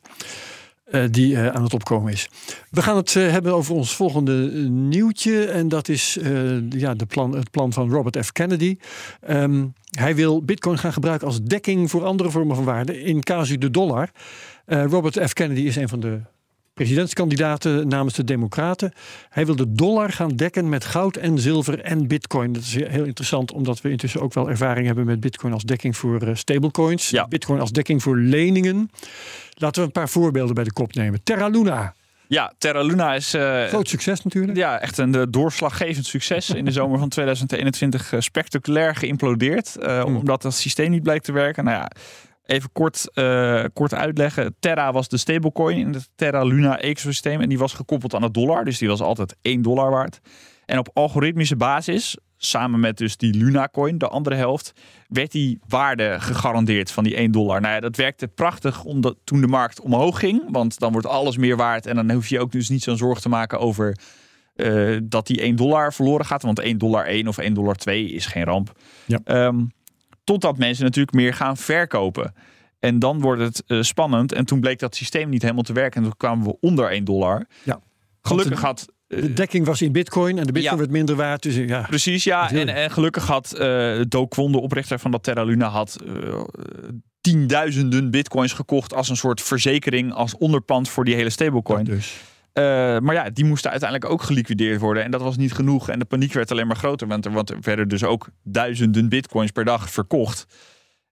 Eh, 0.85 1.03
die 1.11 1.37
eh, 1.37 1.47
aan 1.47 1.63
het 1.63 1.75
opkomen 1.75 2.13
is. 2.13 2.29
We 2.71 2.83
gaan 2.83 2.97
het 2.97 3.17
eh, 3.17 3.31
hebben 3.31 3.55
over 3.55 3.75
ons 3.75 3.97
volgende 3.97 4.51
nieuwtje. 4.69 5.45
En 5.45 5.69
dat 5.69 5.89
is 5.89 6.19
ja, 6.69 6.95
de 6.95 7.07
plan, 7.07 7.37
het 7.37 7.51
plan 7.51 7.73
van 7.73 7.91
Robert 7.91 8.27
F. 8.27 8.33
Kennedy. 8.33 8.77
Ehm, 9.21 9.67
hij 9.91 10.15
wil 10.15 10.43
bitcoin 10.43 10.79
gaan 10.79 10.93
gebruiken 10.93 11.27
als 11.27 11.43
dekking 11.43 11.91
voor 11.91 12.05
andere 12.05 12.31
vormen 12.31 12.57
van 12.57 12.65
waarde. 12.65 13.03
In 13.03 13.23
casu 13.23 13.59
de 13.59 13.71
dollar. 13.71 14.11
Robert 14.67 15.29
F. 15.29 15.33
Kennedy 15.33 15.61
is 15.61 15.77
een 15.77 15.89
van 15.89 16.01
de 16.01 16.21
presidentskandidaten 16.75 17.89
namens 17.89 18.15
de 18.15 18.25
Democraten. 18.25 18.93
Hij 19.29 19.47
wil 19.47 19.57
de 19.57 19.73
dollar 19.73 20.11
gaan 20.13 20.37
dekken 20.37 20.69
met 20.69 20.85
goud 20.85 21.17
en 21.17 21.39
zilver 21.39 21.81
en 21.81 22.07
bitcoin. 22.07 22.53
Dat 22.53 22.63
is 22.63 22.75
heel 22.75 23.05
interessant, 23.05 23.53
omdat 23.53 23.81
we 23.81 23.91
intussen 23.91 24.21
ook 24.21 24.35
wel 24.35 24.51
ervaring 24.51 24.87
hebben 24.87 25.05
met 25.05 25.21
bitcoin 25.21 25.53
als 25.53 25.63
dekking 25.63 25.97
voor 25.97 26.23
eh, 26.23 26.35
stablecoins. 26.35 27.11
Ja. 27.11 27.29
Bitcoin 27.29 27.61
als 27.61 27.73
dekking 27.73 28.03
voor 28.03 28.17
leningen. 28.17 28.91
Laten 29.55 29.81
we 29.81 29.87
een 29.87 29.93
paar 29.93 30.09
voorbeelden 30.09 30.55
bij 30.55 30.65
de 30.65 30.73
kop 30.73 30.95
nemen. 30.95 31.23
Terra 31.23 31.49
Luna, 31.49 31.95
Ja, 32.27 32.53
Terra 32.59 32.83
Luna 32.83 33.15
is 33.15 33.35
eh, 33.35 33.65
groot 33.65 33.89
succes 33.89 34.23
natuurlijk. 34.23 34.57
ja, 34.57 34.81
echt 34.81 34.99
een 34.99 35.15
eh, 35.15 35.23
doorslaggevend 35.29 36.07
succes. 36.07 36.51
In 36.51 36.65
de 36.65 36.71
zomer 36.81 36.99
van 36.99 37.09
2021 37.09 38.13
eh, 38.13 38.21
spectaculair 38.21 38.95
geïmplodeerd. 38.95 39.77
Hmm. 39.81 40.03
Omdat 40.03 40.43
het 40.43 40.55
systeem 40.55 40.91
niet 40.91 41.03
bleek 41.03 41.23
te 41.23 41.33
werken. 41.33 41.65
Nou 41.65 41.77
ja, 41.77 41.91
even 42.47 42.73
kort, 42.73 43.11
eh, 43.13 43.65
kort 43.73 43.95
uitleggen. 43.95 44.57
Terra 44.59 44.93
was 44.93 45.09
de 45.09 45.17
stablecoin 45.17 45.79
in 45.79 45.93
het 45.93 46.09
Terra 46.15 46.43
Luna 46.43 46.79
ecosysteem. 46.81 47.41
En 47.41 47.49
die 47.49 47.59
was 47.59 47.73
gekoppeld 47.73 48.15
aan 48.15 48.21
de 48.21 48.31
dollar. 48.31 48.65
Dus 48.65 48.79
die 48.79 48.89
was 48.89 49.01
altijd 49.01 49.37
1 49.43 49.63
dollar 49.63 49.91
waard. 49.91 50.21
En 50.67 50.79
op 50.79 50.91
algoritmische 50.93 51.57
basis, 51.57 52.17
samen 52.37 52.81
met 52.81 52.97
dus 52.97 53.17
die 53.17 53.35
Luna 53.35 53.69
coin, 53.73 53.99
de 53.99 54.09
andere 54.09 54.37
helft, 54.37 54.73
werd 55.09 55.33
die 55.33 55.59
waarde 55.69 56.17
gegarandeerd 56.21 56.91
van 56.91 57.05
die 57.05 57.19
1 57.19 57.31
dollar. 57.31 57.61
Nou 57.61 57.75
ja, 57.75 57.81
dat 57.81 57.97
werkte 57.97 58.29
prachtig 58.29 58.85
omdat 58.85 59.17
toen 59.25 59.41
de 59.41 59.47
markt 59.47 59.81
omhoog 59.81 60.19
ging. 60.19 60.43
Want 60.49 60.79
dan 60.79 60.93
wordt 60.93 61.07
alles 61.07 61.37
meer 61.37 61.57
waard. 61.57 61.87
En 61.87 61.97
dan 61.97 62.11
hoef 62.11 62.29
je 62.29 62.41
ook 62.41 62.53
dus 62.53 62.69
niet 62.69 62.83
zo'n 62.83 62.97
zorg 62.97 63.21
te 63.21 63.29
maken 63.29 63.59
over 63.59 63.97
eh, 64.55 64.97
dat 65.03 65.27
die 65.27 65.41
1 65.41 65.57
dollar 65.57 65.93
verloren 65.93 66.27
gaat. 66.27 66.43
Want 66.43 66.59
1 66.59 66.79
dollar 66.79 67.07
1 67.07 67.29
of 67.29 67.39
1 67.39 67.55
dollar 67.55 67.77
2 67.77 68.11
is 68.11 68.27
geen 68.27 68.45
ramp. 68.45 68.73
Ja. 69.07 69.21
Ehm, 69.25 69.65
totdat 70.25 70.59
mensen 70.59 70.85
natuurlijk 70.85 71.17
meer 71.17 71.35
gaan 71.35 71.57
verkopen. 71.57 72.35
En 72.79 72.99
dan 72.99 73.21
wordt 73.21 73.41
het 73.43 73.63
eh, 73.67 73.83
spannend. 73.83 74.33
En 74.33 74.45
toen 74.45 74.61
bleek 74.61 74.79
dat 74.79 74.95
systeem 74.97 75.29
niet 75.29 75.43
helemaal 75.43 75.63
te 75.63 75.73
werken. 75.73 75.97
En 75.97 76.03
toen 76.09 76.17
kwamen 76.17 76.45
we 76.47 76.57
onder 76.61 76.91
1 76.91 77.05
dollar. 77.05 77.47
Ja. 77.63 77.81
Gelukkig 78.23 78.61
had... 78.61 78.87
eh, 79.09 79.21
De 79.21 79.33
dekking 79.33 79.67
was 79.67 79.83
in 79.83 79.93
bitcoin 79.93 80.39
en 80.39 80.47
de 80.47 80.53
bitcoin 80.53 80.73
Ja. 80.75 80.79
werd 80.81 80.91
minder 80.91 81.17
waard. 81.17 81.43
Dus 81.43 81.55
ja, 81.57 81.83
Precies, 81.83 82.25
ja. 82.25 82.51
En, 82.53 82.91
gelukkig 82.91 83.27
had 83.27 83.53
eh 83.53 84.01
Do 84.09 84.27
Kwon, 84.27 84.53
de 84.53 84.61
oprichter 84.61 84.99
van 84.99 85.11
dat 85.11 85.23
Terra 85.23 85.43
Luna, 85.45 85.69
had 85.69 85.97
eh, 86.07 86.41
tienduizenden 87.21 88.11
bitcoins 88.11 88.53
gekocht 88.53 88.95
als 88.95 89.09
een 89.09 89.17
soort 89.17 89.43
verzekering, 89.43 90.13
als 90.13 90.37
onderpand 90.37 90.89
voor 90.89 91.05
die 91.05 91.15
hele 91.15 91.31
stablecoin. 91.31 91.85
dus. 91.85 92.17
Eh, 92.55 92.63
maar 92.99 93.15
ja, 93.15 93.31
die 93.31 93.45
moesten 93.45 93.71
uiteindelijk 93.71 94.11
ook 94.11 94.23
geliquideerd 94.23 94.81
worden. 94.81 95.03
En 95.03 95.11
dat 95.11 95.23
was 95.23 95.37
niet 95.37 95.53
genoeg. 95.53 95.89
En 95.89 95.99
de 95.99 96.05
paniek 96.05 96.33
werd 96.33 96.51
alleen 96.51 96.67
maar 96.67 96.77
groter. 96.77 97.07
Want 97.07 97.25
er, 97.25 97.33
want 97.33 97.51
er 97.51 97.59
werden 97.61 97.89
dus 97.89 98.05
ook 98.05 98.29
duizenden 98.43 99.09
bitcoins 99.09 99.51
per 99.51 99.65
dag 99.65 99.91
verkocht. 99.91 100.47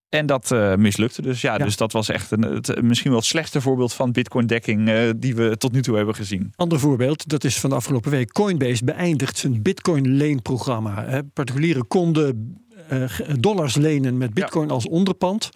En 0.08 0.26
dat 0.26 0.50
eh, 0.50 0.74
mislukte 0.74 1.22
dus. 1.22 1.40
Ja, 1.40 1.56
Ja. 1.58 1.64
dus 1.64 1.76
dat 1.76 1.92
was 1.92 2.08
echt 2.08 2.30
een, 2.30 2.42
het, 2.42 2.82
misschien 2.82 3.10
wel 3.10 3.18
het 3.20 3.28
slechtste 3.28 3.60
voorbeeld 3.60 3.92
van 3.92 4.12
bitcoin-dekking 4.12 4.88
eh, 4.88 5.10
die 5.16 5.34
we 5.34 5.56
tot 5.56 5.72
nu 5.72 5.82
toe 5.82 5.96
hebben 5.96 6.14
gezien. 6.14 6.52
Ander 6.56 6.78
voorbeeld, 6.80 7.28
dat 7.28 7.44
is 7.44 7.60
van 7.60 7.70
de 7.70 7.76
afgelopen 7.76 8.10
week. 8.10 8.32
Coinbase 8.32 8.84
beëindigt 8.84 9.38
zijn 9.38 9.62
Bitcoin-leenprogramma. 9.62 11.22
Particulieren 11.32 11.86
konden 11.86 12.56
dollars 13.40 13.74
lenen 13.76 14.16
met 14.18 14.34
Bitcoin 14.34 14.70
als 14.70 14.88
onderpand. 14.88 15.50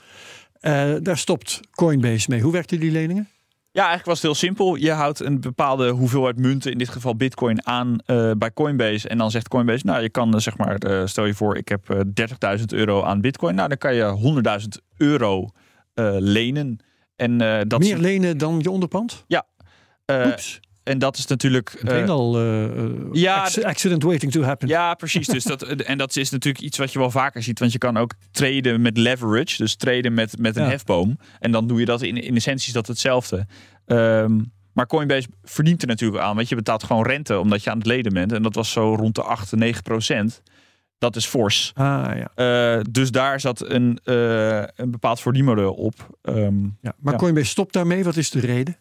Daar 1.03 1.18
stopt 1.18 1.61
Coinbase 1.70 2.27
mee. 2.31 2.40
Hoe 2.40 2.53
werkten 2.53 2.81
die 2.81 2.90
leningen? 2.90 3.29
Ja, 3.77 3.83
eigenlijk 3.83 4.07
was 4.07 4.23
het 4.23 4.27
heel 4.27 4.49
simpel. 4.49 4.75
Je 4.75 4.91
houdt 4.93 5.21
een 5.21 5.41
bepaalde 5.41 5.89
hoeveelheid 5.89 6.39
munten, 6.39 6.73
in 6.73 6.79
dit 6.79 6.89
geval 6.89 7.17
bitcoin, 7.17 7.67
aan 7.67 7.99
eh, 8.07 8.31
bij 8.39 8.53
Coinbase. 8.53 9.09
En 9.09 9.19
dan 9.19 9.31
zegt 9.31 9.49
Coinbase, 9.49 9.87
nou 9.87 10.03
je 10.03 10.11
kan 10.11 10.35
eh, 10.35 10.41
zeg 10.41 10.57
maar, 10.57 10.77
eh, 10.77 11.07
stel 11.07 11.25
je 11.25 11.35
voor 11.35 11.57
ik 11.57 11.69
heb 11.69 11.91
eh 11.91 12.01
30.000 12.59 12.65
euro 12.67 13.03
aan 13.03 13.21
bitcoin. 13.21 13.55
Nou 13.55 13.69
dan 13.69 13.79
kan 13.79 13.95
je 13.95 14.17
100.000 14.62 14.83
euro 14.97 15.49
lenen. 16.19 16.79
En, 17.17 17.39
dat 17.69 17.81
Meer 17.81 17.99
lenen 17.99 18.39
dan 18.39 18.59
je 18.62 18.71
onderpand? 18.71 19.25
eh, 20.07 20.27
Oeps. 20.27 20.61
En 20.87 20.99
dat 20.99 21.16
is 21.16 21.27
natuurlijk... 21.27 21.68
Eh, 21.70 22.09
al 22.09 22.37
eh, 22.38 22.64
eh, 22.64 22.90
ja, 23.12 23.42
acc- 23.42 23.62
accident 23.64 24.03
waiting 24.03 24.33
to 24.33 24.42
happen. 24.42 24.68
Ja, 24.68 24.94
precies. 24.94 25.27
Dus 25.37 25.44
dat, 25.44 25.62
en 25.62 25.99
dat 25.99 26.16
is 26.16 26.31
natuurlijk 26.31 26.64
iets 26.64 26.79
wat 26.79 26.92
je 26.92 26.99
wel 26.99 27.11
vaker 27.11 27.42
ziet. 27.42 27.59
Want 27.59 27.72
je 27.72 27.79
kan 27.79 27.96
ook 27.96 28.14
traden 28.31 28.81
met 28.83 28.96
leverage. 28.96 29.57
Dus 29.57 29.77
traden 29.77 30.14
met, 30.14 30.38
met 30.38 30.57
een 30.57 30.62
Ja. 30.62 30.68
hefboom. 30.68 31.18
En 31.38 31.51
dan 31.51 31.66
doe 31.66 31.81
je 31.81 31.85
dat 31.87 32.03
in, 32.03 32.16
in 32.16 32.37
essentie 32.37 32.66
is 32.66 32.72
dat 32.72 32.87
hetzelfde. 32.87 33.46
Ehm, 33.87 34.40
maar 34.72 34.87
Coinbase 34.87 35.29
verdient 35.42 35.83
er 35.83 35.88
natuurlijk 35.88 36.22
aan. 36.22 36.37
Want 36.37 36.49
je 36.49 36.55
betaalt 36.55 36.83
gewoon 36.85 37.07
rente 37.07 37.38
omdat 37.38 37.64
je 37.64 37.70
aan 37.70 37.79
het 37.79 37.87
leden 37.87 38.12
bent. 38.12 38.33
En 38.33 38.42
dat 38.42 38.55
was 38.55 38.70
zo 38.72 38.94
rond 38.94 39.14
de 39.14 39.22
8, 39.22 39.53
9 39.57 39.83
procent. 39.83 40.42
Dat 40.99 41.16
is 41.16 41.27
fors. 41.27 41.72
Ah, 41.75 42.11
ja. 42.35 42.83
Dus 42.90 43.11
daar 43.11 43.40
zat 43.40 43.68
een, 43.70 43.99
eh, 44.05 44.57
een 44.59 44.90
bepaald 44.90 45.20
verdienmodel 45.20 45.72
op. 45.72 45.94
Ehm, 46.22 46.64
ja. 46.81 46.94
Maar 46.99 47.12
Ja. 47.12 47.18
Coinbase 47.18 47.46
stopt 47.46 47.72
daarmee. 47.72 48.05
Wat 48.05 48.16
is 48.16 48.31
de 48.31 48.40
reden? 48.40 48.77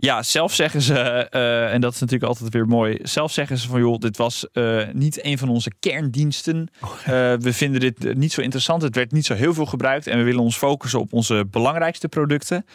Ja, 0.00 0.22
zelf 0.22 0.54
zeggen 0.54 0.82
ze, 0.82 0.94
eh, 0.94 1.72
en 1.72 1.80
dat 1.80 1.92
is 1.94 2.00
natuurlijk 2.00 2.28
altijd 2.28 2.52
weer 2.52 2.66
mooi. 2.66 2.98
Zelf 3.02 3.32
zeggen 3.32 3.58
ze 3.58 3.68
van 3.68 3.80
joh, 3.80 3.98
dit 3.98 4.16
was 4.16 4.46
eh, 4.52 4.82
niet 4.92 5.24
een 5.24 5.38
van 5.38 5.48
onze 5.48 5.72
kerndiensten. 5.80 6.68
Eh, 6.80 7.08
we 7.38 7.52
vinden 7.52 7.80
dit 7.80 8.14
niet 8.14 8.32
zo 8.32 8.40
interessant. 8.40 8.82
Het 8.82 8.94
werd 8.94 9.12
niet 9.12 9.26
zo 9.26 9.34
heel 9.34 9.54
veel 9.54 9.66
gebruikt 9.66 10.06
en 10.06 10.18
we 10.18 10.24
willen 10.24 10.42
ons 10.42 10.56
focussen 10.56 11.00
op 11.00 11.12
onze 11.12 11.46
belangrijkste 11.50 12.08
producten. 12.08 12.66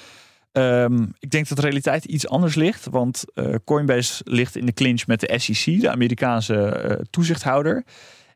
Ehm, 0.51 1.03
ik 1.19 1.29
denk 1.29 1.47
dat 1.47 1.57
de 1.57 1.63
realiteit 1.63 2.05
iets 2.05 2.27
anders 2.27 2.55
ligt, 2.55 2.87
want 2.91 3.25
Coinbase 3.63 4.21
ligt 4.25 4.55
in 4.55 4.65
de 4.65 4.73
clinch 4.73 5.07
met 5.07 5.19
de 5.19 5.39
SEC, 5.39 5.81
de 5.81 5.89
Amerikaanse 5.89 7.05
toezichthouder. 7.09 7.83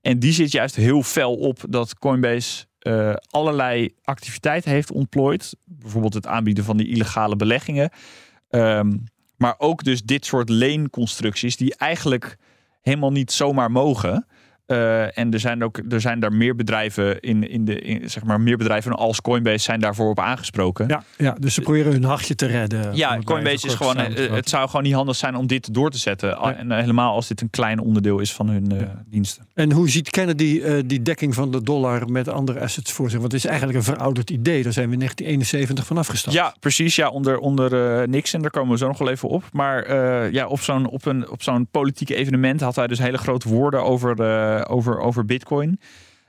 En 0.02 0.20
die 0.20 0.34
zit 0.34 0.52
juist 0.52 0.76
heel 0.76 1.04
fel 1.04 1.36
op 1.36 1.60
dat 1.70 2.00
Coinbase 2.00 2.66
allerlei 3.30 3.94
activiteiten 4.04 4.72
heeft 4.72 4.92
ontplooid. 4.92 5.56
Bijvoorbeeld 5.66 6.14
het 6.14 6.28
aanbieden 6.28 6.64
van 6.64 6.78
die 6.78 6.88
illegale 6.88 7.36
beleggingen. 7.36 7.92
Ehm, 8.50 8.98
maar 9.38 9.56
ook 9.58 9.84
dus 9.84 10.02
dit 10.04 10.26
soort 10.26 10.50
leenconstructies 10.50 11.58
die 11.58 11.76
eigenlijk 11.76 12.38
helemaal 12.82 13.12
niet 13.12 13.32
zomaar 13.32 13.72
mogen. 13.72 14.28
Uh, 14.72 15.18
en 15.18 15.34
er 15.34 15.40
zijn 15.40 15.64
ook 15.64 15.80
er 15.90 16.02
zijn 16.02 16.20
daar 16.20 16.34
meer 16.34 16.56
bedrijven 16.56 17.20
in, 17.20 17.50
in 17.50 17.66
de 17.66 17.80
in, 17.80 18.10
zeg 18.10 18.24
maar 18.24 18.42
meer 18.42 18.58
bedrijven 18.58 18.92
als 18.92 19.22
Coinbase 19.22 19.64
zijn 19.64 19.80
daarvoor 19.80 20.10
op 20.10 20.20
aangesproken. 20.20 20.88
Ja, 20.88 21.04
ja 21.18 21.36
dus 21.40 21.54
ze 21.54 21.62
proberen 21.62 21.92
hun 21.92 22.04
hachje 22.04 22.36
te 22.36 22.46
redden. 22.46 22.96
Ja, 22.96 23.20
Coinbase 23.24 23.68
is 23.68 23.74
gewoon. 23.74 23.98
Uh, 24.00 24.32
het 24.32 24.50
zou 24.50 24.68
gewoon 24.68 24.84
niet 24.84 24.94
handig 24.94 25.16
zijn 25.16 25.36
om 25.36 25.48
dit 25.48 25.74
door 25.74 25.90
te 25.90 25.98
zetten. 25.98 26.30
Ja. 26.30 26.56
En 26.56 26.72
helemaal 26.72 27.14
als 27.14 27.28
dit 27.28 27.42
een 27.42 27.50
klein 27.50 27.80
onderdeel 27.80 28.20
is 28.20 28.34
van 28.34 28.50
hun 28.50 28.74
uh, 28.74 28.80
ja. 28.80 29.04
diensten. 29.06 29.46
En 29.54 29.72
hoe 29.72 29.90
ziet 29.90 30.10
Kennedy 30.10 30.82
die 30.86 31.02
dekking 31.02 31.34
van 31.34 31.52
de 31.52 31.64
dollar 31.64 32.12
met 32.12 32.28
andere 32.28 32.60
assets 32.60 32.92
voor 32.92 33.10
zich? 33.10 33.20
Want 33.20 33.32
het 33.32 33.44
is 33.44 33.48
eigenlijk 33.50 33.78
een 33.78 33.84
verouderd 33.84 34.30
idee. 34.30 34.64
Daar 34.64 34.74
zijn 34.74 34.88
we 34.88 34.94
in 34.94 35.00
1971 35.00 35.86
van 35.86 35.98
afgestapt. 35.98 36.36
Ja, 36.36 36.54
precies. 36.60 36.96
Ja, 36.96 37.10
onder, 37.10 37.38
onder 37.38 38.08
Nixon. 38.10 38.42
Daar 38.42 38.52
komen 38.52 38.72
we 38.72 38.78
zo 38.78 38.88
nog 38.88 38.98
wel 38.98 39.10
even 39.10 39.30
op. 39.30 39.44
Maar 39.52 39.94
ja, 40.32 40.48
op 40.48 40.62
zo'n 40.62 40.88
op 40.90 41.06
een, 41.06 41.30
op 41.30 41.44
zo'n 41.44 41.68
politieke 41.72 42.16
evenement 42.16 42.62
had 42.62 42.76
hij 42.76 42.88
dus 42.88 43.00
hele 43.00 43.18
grote 43.18 43.50
woorden 43.50 43.84
over 43.84 44.16
over, 44.68 45.00
over 45.00 45.26
Bitcoin. 45.26 45.80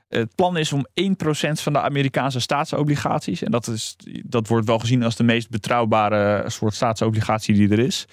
Het 0.07 0.35
plan 0.35 0.57
is 0.57 0.73
om 0.73 0.87
1% 1.01 1.11
van 1.51 1.73
de 1.73 1.81
Amerikaanse 1.81 2.39
staatsobligaties, 2.39 3.43
en 3.43 3.51
dat, 3.51 3.67
is, 3.67 3.95
dat 4.23 4.47
wordt 4.47 4.67
wel 4.67 4.79
gezien 4.79 5.03
als 5.03 5.15
de 5.15 5.23
meest 5.23 5.49
betrouwbare 5.49 6.49
soort 6.49 6.73
staatsobligatie 6.73 7.55
die 7.55 7.69
er 7.69 7.79
is, 7.79 8.05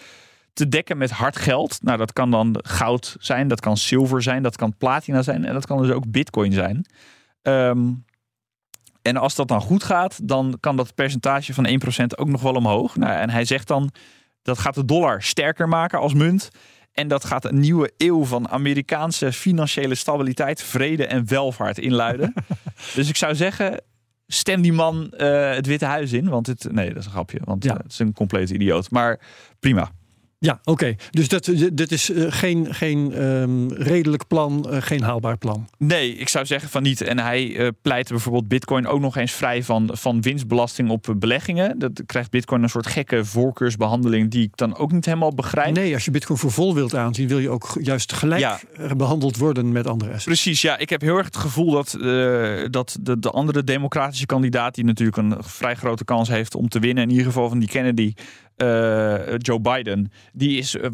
te 0.53 0.69
dekken 0.69 0.99
met 0.99 1.11
hard 1.11 1.37
geld. 1.37 1.79
Nou, 1.83 1.99
dat 1.99 2.13
kan 2.13 2.31
dan 2.31 2.59
goud 2.63 3.17
zijn, 3.19 3.49
dat 3.49 3.61
kan 3.61 3.77
zilver 3.77 4.23
zijn, 4.23 4.43
dat 4.43 4.57
kan 4.57 4.77
platina 4.77 5.23
zijn 5.23 5.45
en 5.45 5.53
dat 5.53 5.67
kan 5.67 5.83
dus 5.83 5.91
ook 5.91 6.11
Bitcoin 6.11 6.53
zijn. 6.53 6.87
Ehm, 7.43 7.93
en 9.03 9.17
als 9.17 9.35
dat 9.35 9.49
dan 9.49 9.61
goed 9.61 9.83
gaat, 9.83 10.29
dan 10.29 10.57
kan 10.61 10.77
dat 10.77 10.95
percentage 10.95 11.55
van 11.55 11.67
1% 11.67 12.19
ook 12.19 12.29
nog 12.29 12.43
wel 12.43 12.55
omhoog. 12.55 12.97
Nou, 12.97 13.13
en 13.13 13.31
hij 13.31 13.45
zegt 13.45 13.67
dan 13.67 13.91
dat 14.43 14.59
gaat 14.59 14.75
de 14.75 14.85
dollar 14.85 15.23
sterker 15.23 15.69
maken 15.69 15.99
als 15.99 16.15
munt. 16.15 16.51
En 16.99 17.09
dat 17.09 17.25
gaat 17.25 17.45
een 17.45 17.59
nieuwe 17.59 17.93
eeuw 17.97 18.25
van 18.25 18.49
Amerikaanse 18.49 19.33
financiële 19.33 19.95
stabiliteit, 19.95 20.63
vrede 20.63 21.07
en 21.07 21.29
welvaart 21.29 21.79
inluiden. 21.79 22.35
dus 22.95 23.09
ik 23.09 23.17
zou 23.17 23.35
zeggen, 23.35 23.83
stem 24.27 24.63
die 24.63 24.73
man 24.73 25.13
uh, 25.17 25.51
het 25.51 25.67
Witte 25.67 25.85
Huis 25.85 26.13
in. 26.13 26.29
Want 26.29 26.47
het, 26.47 26.73
nee, 26.73 26.89
dat 26.89 26.97
is 26.97 27.05
een 27.05 27.11
grapje. 27.11 27.39
Want 27.45 27.65
ja. 27.65 27.73
uh, 27.73 27.79
het 27.79 27.93
is 27.93 27.99
een 27.99 28.13
complete 28.13 28.55
idioot. 28.55 28.91
Maar 28.91 29.21
prima. 29.61 29.91
Ja, 30.41 30.61
oké. 30.65 30.95
Dus 31.11 31.29
dat, 31.29 31.53
dit 31.73 31.93
is 31.93 32.11
uh, 32.11 32.27
geen, 32.29 32.75
geen 32.75 33.25
um, 33.25 33.73
redelijk 33.73 34.27
plan, 34.27 34.67
uh, 34.71 34.77
geen 34.81 35.03
haalbaar 35.03 35.39
plan. 35.39 35.69
Nee, 35.79 36.15
ik 36.15 36.29
zou 36.29 36.47
zeggen 36.47 36.71
van 36.71 36.83
niet. 36.83 37.01
En 37.01 37.19
hij 37.19 37.47
uh, 37.47 37.69
pleit 37.83 38.09
bijvoorbeeld 38.09 38.49
Bitcoin 38.49 38.87
ook 38.87 39.01
nog 39.01 39.17
eens 39.17 39.33
vrij 39.33 39.63
van, 39.63 39.91
van 39.93 40.21
winstbelasting 40.21 40.91
op 40.91 41.15
beleggingen. 41.17 41.79
Dat 41.79 42.03
krijgt 42.07 42.31
Bitcoin 42.31 42.63
een 42.63 42.69
soort 42.69 42.87
gekke 42.87 43.25
voorkeursbehandeling 43.25 44.31
die 44.31 44.43
ik 44.43 44.57
dan 44.57 44.77
ook 44.77 44.93
niet 44.93 45.05
helemaal 45.05 45.35
begrijp. 45.35 45.75
Nee, 45.75 45.95
als 45.95 46.05
je 46.05 46.11
Bitcoin 46.11 46.39
voor 46.39 46.53
vol 46.53 46.75
wilt 46.75 46.95
aanzien, 46.95 47.29
wil 47.29 47.39
je 47.39 47.51
ook 47.51 47.79
juist 47.81 48.13
gelijk 48.13 48.41
ja. 48.41 48.61
behandeld 48.97 49.37
worden 49.37 49.73
met 49.73 49.87
andere 49.87 50.11
assets. 50.11 50.25
Precies, 50.25 50.63
ja. 50.63 50.79
Ik 50.79 50.91
heb 50.91 51.01
heel 51.01 51.17
erg 51.17 51.27
het 51.27 51.37
gevoel 51.37 51.71
dat, 51.71 51.97
dat 52.71 52.97
de, 53.01 53.19
de 53.19 53.31
andere 53.31 53.65
democratische 53.65 54.27
kandidaat, 54.27 54.75
die 54.75 54.85
natuurlijk 54.85 55.17
een 55.17 55.35
vrij 55.39 55.75
grote 55.75 56.05
kans 56.05 56.29
heeft 56.29 56.55
om 56.55 56.69
te 56.69 56.79
winnen, 56.79 57.03
in 57.03 57.11
ieder 57.11 57.25
geval 57.25 57.49
van 57.49 57.59
die 57.59 57.69
Kennedy, 57.69 58.13
uh, 58.63 59.37
Joe 59.37 59.61
Biden, 59.61 60.13
die 60.33 60.59
is 60.59 60.75
uh, 60.75 60.85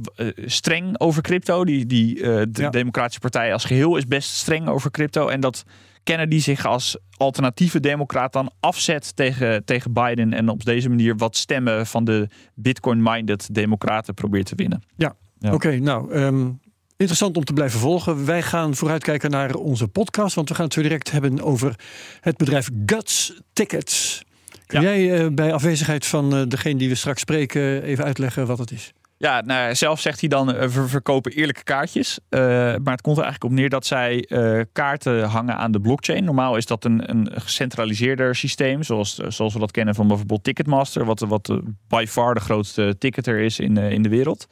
streng 0.47 1.01
over 1.01 1.23
crypto. 1.23 1.65
Die, 1.65 1.87
die, 1.87 2.15
de 2.15 2.49
ja. 2.53 2.71
Democratische 2.71 3.21
Partij 3.21 3.53
als 3.53 3.65
geheel 3.65 3.97
is 3.97 4.07
best 4.07 4.31
streng 4.31 4.69
over 4.69 4.91
crypto. 4.91 5.29
En 5.29 5.41
dat 5.41 5.65
Kennedy 6.05 6.39
zich 6.39 6.67
als 6.67 6.99
alternatieve 7.17 7.81
democraat 7.81 8.33
dan 8.33 8.51
afzet 8.61 9.17
tegen, 9.17 9.65
tegen 9.65 9.93
Biden. 9.93 10.33
En 10.33 10.49
op 10.49 10.65
deze 10.65 10.89
manier 10.89 11.17
wat 11.17 11.37
stemmen 11.37 11.87
van 11.87 12.05
de 12.05 12.29
Bitcoin-minded 12.55 13.55
democraten 13.55 14.15
probeert 14.15 14.47
te 14.47 14.55
winnen. 14.55 14.83
Ja, 14.97 15.15
ja. 15.39 15.53
oké. 15.53 15.55
Okay, 15.55 15.79
nou, 15.79 16.15
um, 16.15 16.61
interessant 16.97 17.37
om 17.37 17.45
te 17.45 17.53
blijven 17.53 17.81
volgen. 17.81 18.25
Wij 18.25 18.43
gaan 18.43 18.75
vooruitkijken 18.75 19.31
naar 19.31 19.55
onze 19.55 19.89
podcast. 19.89 20.35
Want 20.35 20.49
we 20.49 20.55
gaan 20.55 20.65
het 20.65 20.75
zo 20.75 20.83
direct 20.83 21.11
hebben 21.11 21.43
over 21.43 21.75
het 22.21 22.37
bedrijf 22.37 22.69
Guts 22.87 23.41
Tickets. 23.53 24.25
Kun 24.67 24.81
ja. 24.81 24.89
jij 24.89 25.25
uh, 25.25 25.29
bij 25.33 25.53
afwezigheid 25.53 26.07
van 26.07 26.35
uh, 26.35 26.43
degene 26.49 26.79
die 26.79 26.89
we 26.89 26.95
straks 26.95 27.21
spreken 27.21 27.83
even 27.83 28.05
uitleggen 28.05 28.47
wat 28.47 28.59
het 28.59 28.71
is? 28.71 28.93
Ja, 29.17 29.41
nou, 29.41 29.75
zelf 29.75 30.01
zegt 30.01 30.21
hij 30.21 30.29
dan, 30.29 30.47
we 30.47 30.89
verkopen 30.89 31.33
eerlijke 31.33 31.63
kaartjes. 31.63 32.19
maar 32.31 32.93
het 32.93 33.01
komt 33.01 33.17
er 33.17 33.23
eigenlijk 33.23 33.45
op 33.45 33.51
neer 33.51 33.69
dat 33.69 33.87
zij 33.87 34.29
kaarten 34.73 35.25
hangen 35.25 35.57
aan 35.57 35.73
de 35.73 35.81
blockchain. 35.81 36.25
Normaal 36.25 36.57
is 36.57 36.67
dat 36.67 36.85
een, 36.85 37.11
een 37.11 37.31
gecentraliseerder 37.35 38.35
systeem, 38.35 38.83
zoals, 38.83 39.15
zoals 39.15 39.53
we 39.53 39.59
dat 39.59 39.71
kennen 39.71 39.95
van 39.95 40.09
bijvoorbeeld 40.09 40.45
Ticketmaster, 40.45 41.05
wat, 41.05 41.21
wat 41.21 41.61
by 41.89 42.05
far 42.09 42.35
de 42.35 42.41
grootste 42.41 42.97
ticketer 42.99 43.39
is 43.39 43.59
in, 43.59 43.77
in 43.77 44.03
de 44.03 44.09
wereld. 44.09 44.47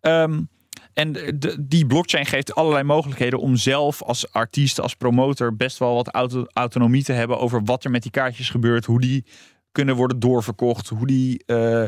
Um, 0.00 0.48
en 0.92 1.38
die 1.60 1.86
blockchain 1.86 2.26
geeft 2.26 2.54
allerlei 2.54 2.84
mogelijkheden 2.84 3.38
om 3.38 3.56
zelf 3.56 4.02
als 4.02 4.32
artiest, 4.32 4.80
als 4.80 4.94
promotor, 4.94 5.56
best 5.56 5.78
wel 5.78 5.94
wat 5.94 6.08
auto, 6.08 6.44
autonomie 6.52 7.04
te 7.04 7.12
hebben 7.12 7.38
over 7.38 7.64
wat 7.64 7.84
er 7.84 7.90
met 7.90 8.02
die 8.02 8.10
kaartjes 8.10 8.50
gebeurt, 8.50 8.84
hoe 8.84 9.00
die 9.00 9.24
kunnen 9.72 9.96
worden 9.96 10.18
doorverkocht, 10.18 10.88
hoe 10.88 11.06
die 11.06 11.42
uh, 11.46 11.86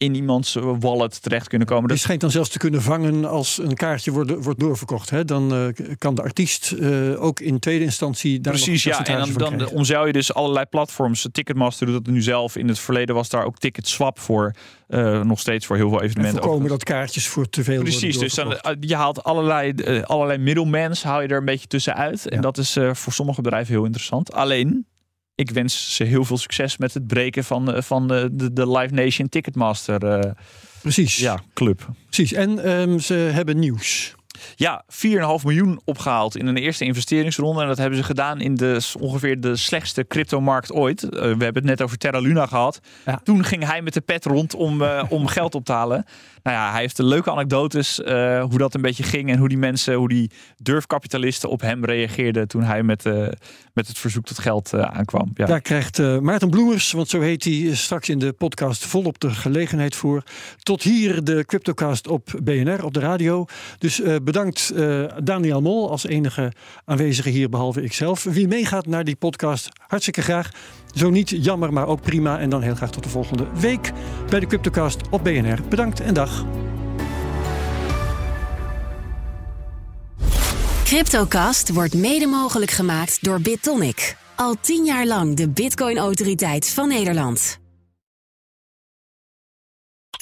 in 0.00 0.14
iemands 0.14 0.56
wallet 0.78 1.22
terecht 1.22 1.48
kunnen 1.48 1.66
komen. 1.66 1.88
Die 1.88 1.98
schijnt 1.98 2.20
dan 2.20 2.30
zelfs 2.30 2.48
te 2.48 2.58
kunnen 2.58 2.82
vangen 2.82 3.24
als 3.24 3.58
een 3.58 3.74
kaartje 3.74 4.10
wordt, 4.10 4.44
wordt 4.44 4.60
doorverkocht. 4.60 5.10
Hè? 5.10 5.24
Dan 5.24 5.54
uh, 5.54 5.66
kan 5.98 6.14
de 6.14 6.22
artiest 6.22 6.74
uh, 6.78 7.22
ook 7.22 7.40
in 7.40 7.58
tweede 7.58 7.84
instantie 7.84 8.40
daar 8.40 8.52
Precies, 8.52 8.82
ja. 8.82 9.04
En 9.04 9.32
dan, 9.32 9.58
dan 9.58 9.68
omzeil 9.68 10.06
je 10.06 10.12
dus 10.12 10.34
allerlei 10.34 10.66
platforms. 10.66 11.28
Ticketmaster 11.32 11.86
doet 11.86 12.04
dat 12.04 12.14
nu 12.14 12.22
zelf. 12.22 12.56
In 12.56 12.68
het 12.68 12.78
verleden 12.78 13.14
was 13.14 13.28
daar 13.28 13.44
ook 13.44 13.58
Ticketswap 13.58 14.18
voor. 14.18 14.54
Uh, 14.88 15.20
nog 15.20 15.40
steeds 15.40 15.66
voor 15.66 15.76
heel 15.76 15.88
veel 15.88 16.02
evenementen. 16.02 16.38
En 16.38 16.44
voorkomen 16.44 16.70
dat 16.70 16.84
kaartjes 16.84 17.28
voor 17.28 17.48
te 17.48 17.64
veel 17.64 17.82
Precies, 17.82 18.18
dus 18.18 18.34
dan, 18.34 18.56
je 18.80 18.96
haalt 18.96 19.22
allerlei, 19.22 19.74
allerlei 20.02 20.38
middelmens 20.38 21.02
haal 21.02 21.22
je 21.22 21.28
er 21.28 21.38
een 21.38 21.44
beetje 21.44 21.66
tussenuit. 21.66 22.22
Ja. 22.24 22.30
En 22.30 22.40
dat 22.40 22.58
is 22.58 22.78
voor 22.92 23.12
sommige 23.12 23.42
bedrijven 23.42 23.74
heel 23.74 23.84
interessant. 23.84 24.32
Alleen, 24.32 24.86
ik 25.40 25.50
wens 25.50 25.94
ze 25.94 26.04
heel 26.04 26.24
veel 26.24 26.38
succes 26.38 26.76
met 26.76 26.94
het 26.94 27.06
breken 27.06 27.44
van, 27.44 27.82
van 27.82 28.08
de, 28.08 28.52
de 28.52 28.70
Live 28.70 28.94
Nation 28.94 29.28
Ticketmaster 29.28 30.24
uh, 30.24 30.30
Precies. 30.80 31.16
Ja, 31.16 31.40
club. 31.54 31.88
Precies. 32.06 32.32
En 32.32 32.70
um, 32.70 32.98
ze 32.98 33.14
hebben 33.14 33.58
nieuws. 33.58 34.14
Ja, 34.54 34.84
4,5 34.88 34.90
miljoen 35.44 35.80
opgehaald 35.84 36.36
in 36.36 36.46
een 36.46 36.56
eerste 36.56 36.84
investeringsronde. 36.84 37.60
En 37.62 37.68
dat 37.68 37.78
hebben 37.78 37.98
ze 37.98 38.04
gedaan 38.04 38.40
in 38.40 38.54
de, 38.54 38.80
ongeveer 38.98 39.40
de 39.40 39.56
slechtste 39.56 40.06
cryptomarkt 40.06 40.72
ooit. 40.72 41.02
Uh, 41.02 41.10
we 41.10 41.26
hebben 41.26 41.54
het 41.54 41.64
net 41.64 41.82
over 41.82 41.98
Terra 41.98 42.18
Luna 42.18 42.46
gehad. 42.46 42.80
Ja. 43.06 43.20
Toen 43.24 43.44
ging 43.44 43.66
hij 43.66 43.82
met 43.82 43.94
de 43.94 44.00
pet 44.00 44.24
rond 44.24 44.54
om, 44.54 44.82
uh, 44.82 45.02
om 45.08 45.26
geld 45.26 45.54
op 45.54 45.64
te 45.64 45.72
halen. 45.72 46.04
Nou 46.42 46.56
ja, 46.56 46.70
hij 46.70 46.80
heeft 46.80 46.96
de 46.96 47.04
leuke 47.04 47.30
anekdotes 47.30 47.98
uh, 47.98 48.42
hoe 48.44 48.58
dat 48.58 48.74
een 48.74 48.82
beetje 48.82 49.02
ging. 49.02 49.30
En 49.30 49.38
hoe 49.38 49.48
die 49.48 49.58
mensen, 49.58 49.94
hoe 49.94 50.08
die 50.08 50.30
durfkapitalisten 50.56 51.50
op 51.50 51.60
hem 51.60 51.84
reageerden 51.84 52.48
toen 52.48 52.62
hij 52.62 52.82
met, 52.82 53.04
met 53.74 53.88
het 53.88 53.98
verzoek 53.98 54.24
tot 54.24 54.38
geld 54.38 54.74
aankwam. 54.74 55.30
Ja. 55.34 55.46
Daar 55.46 55.60
krijgt 55.60 55.98
Maarten 56.20 56.50
Bloemers, 56.50 56.92
want 56.92 57.08
zo 57.08 57.20
heet 57.20 57.44
hij 57.44 57.74
straks 57.74 58.08
in 58.08 58.18
de 58.18 58.32
podcast, 58.32 58.84
volop 58.84 59.20
de 59.20 59.30
gelegenheid 59.30 59.96
voor. 59.96 60.22
Tot 60.58 60.82
hier 60.82 61.24
de 61.24 61.44
Cryptocast 61.46 62.08
op 62.08 62.28
BNR, 62.42 62.84
op 62.84 62.94
de 62.94 63.00
radio. 63.00 63.46
Dus 63.78 64.00
bedankt 64.32 64.72
uh, 64.74 65.04
Daniel 65.22 65.60
Mol 65.60 65.90
als 65.90 66.06
enige 66.06 66.52
aanwezige 66.84 67.28
hier, 67.28 67.48
behalve 67.48 67.82
ikzelf. 67.82 68.24
Wie 68.24 68.48
meegaat 68.48 68.86
naar 68.86 69.04
die 69.04 69.16
podcast, 69.16 69.68
hartstikke 69.86 70.22
graag. 70.22 70.50
Zo 70.94 71.10
niet, 71.10 71.28
jammer, 71.28 71.72
maar 71.72 71.86
ook 71.86 72.00
prima. 72.00 72.38
En 72.38 72.50
dan 72.50 72.62
heel 72.62 72.74
graag 72.74 72.90
tot 72.90 73.02
de 73.02 73.08
volgende 73.08 73.46
week 73.60 73.92
bij 74.28 74.40
de 74.40 74.46
Cryptocast 74.46 75.00
op 75.10 75.24
BNR. 75.24 75.58
Bedankt 75.68 76.00
en 76.00 76.14
dag. 76.14 76.44
Cryptocast 80.84 81.72
wordt 81.72 81.94
mede 81.94 82.26
mogelijk 82.26 82.70
gemaakt 82.70 83.24
door 83.24 83.40
BitTonic. 83.40 84.16
Al 84.36 84.54
tien 84.60 84.84
jaar 84.84 85.06
lang 85.06 85.36
de 85.36 85.48
Bitcoin-autoriteit 85.48 86.70
van 86.70 86.88
Nederland. 86.88 87.59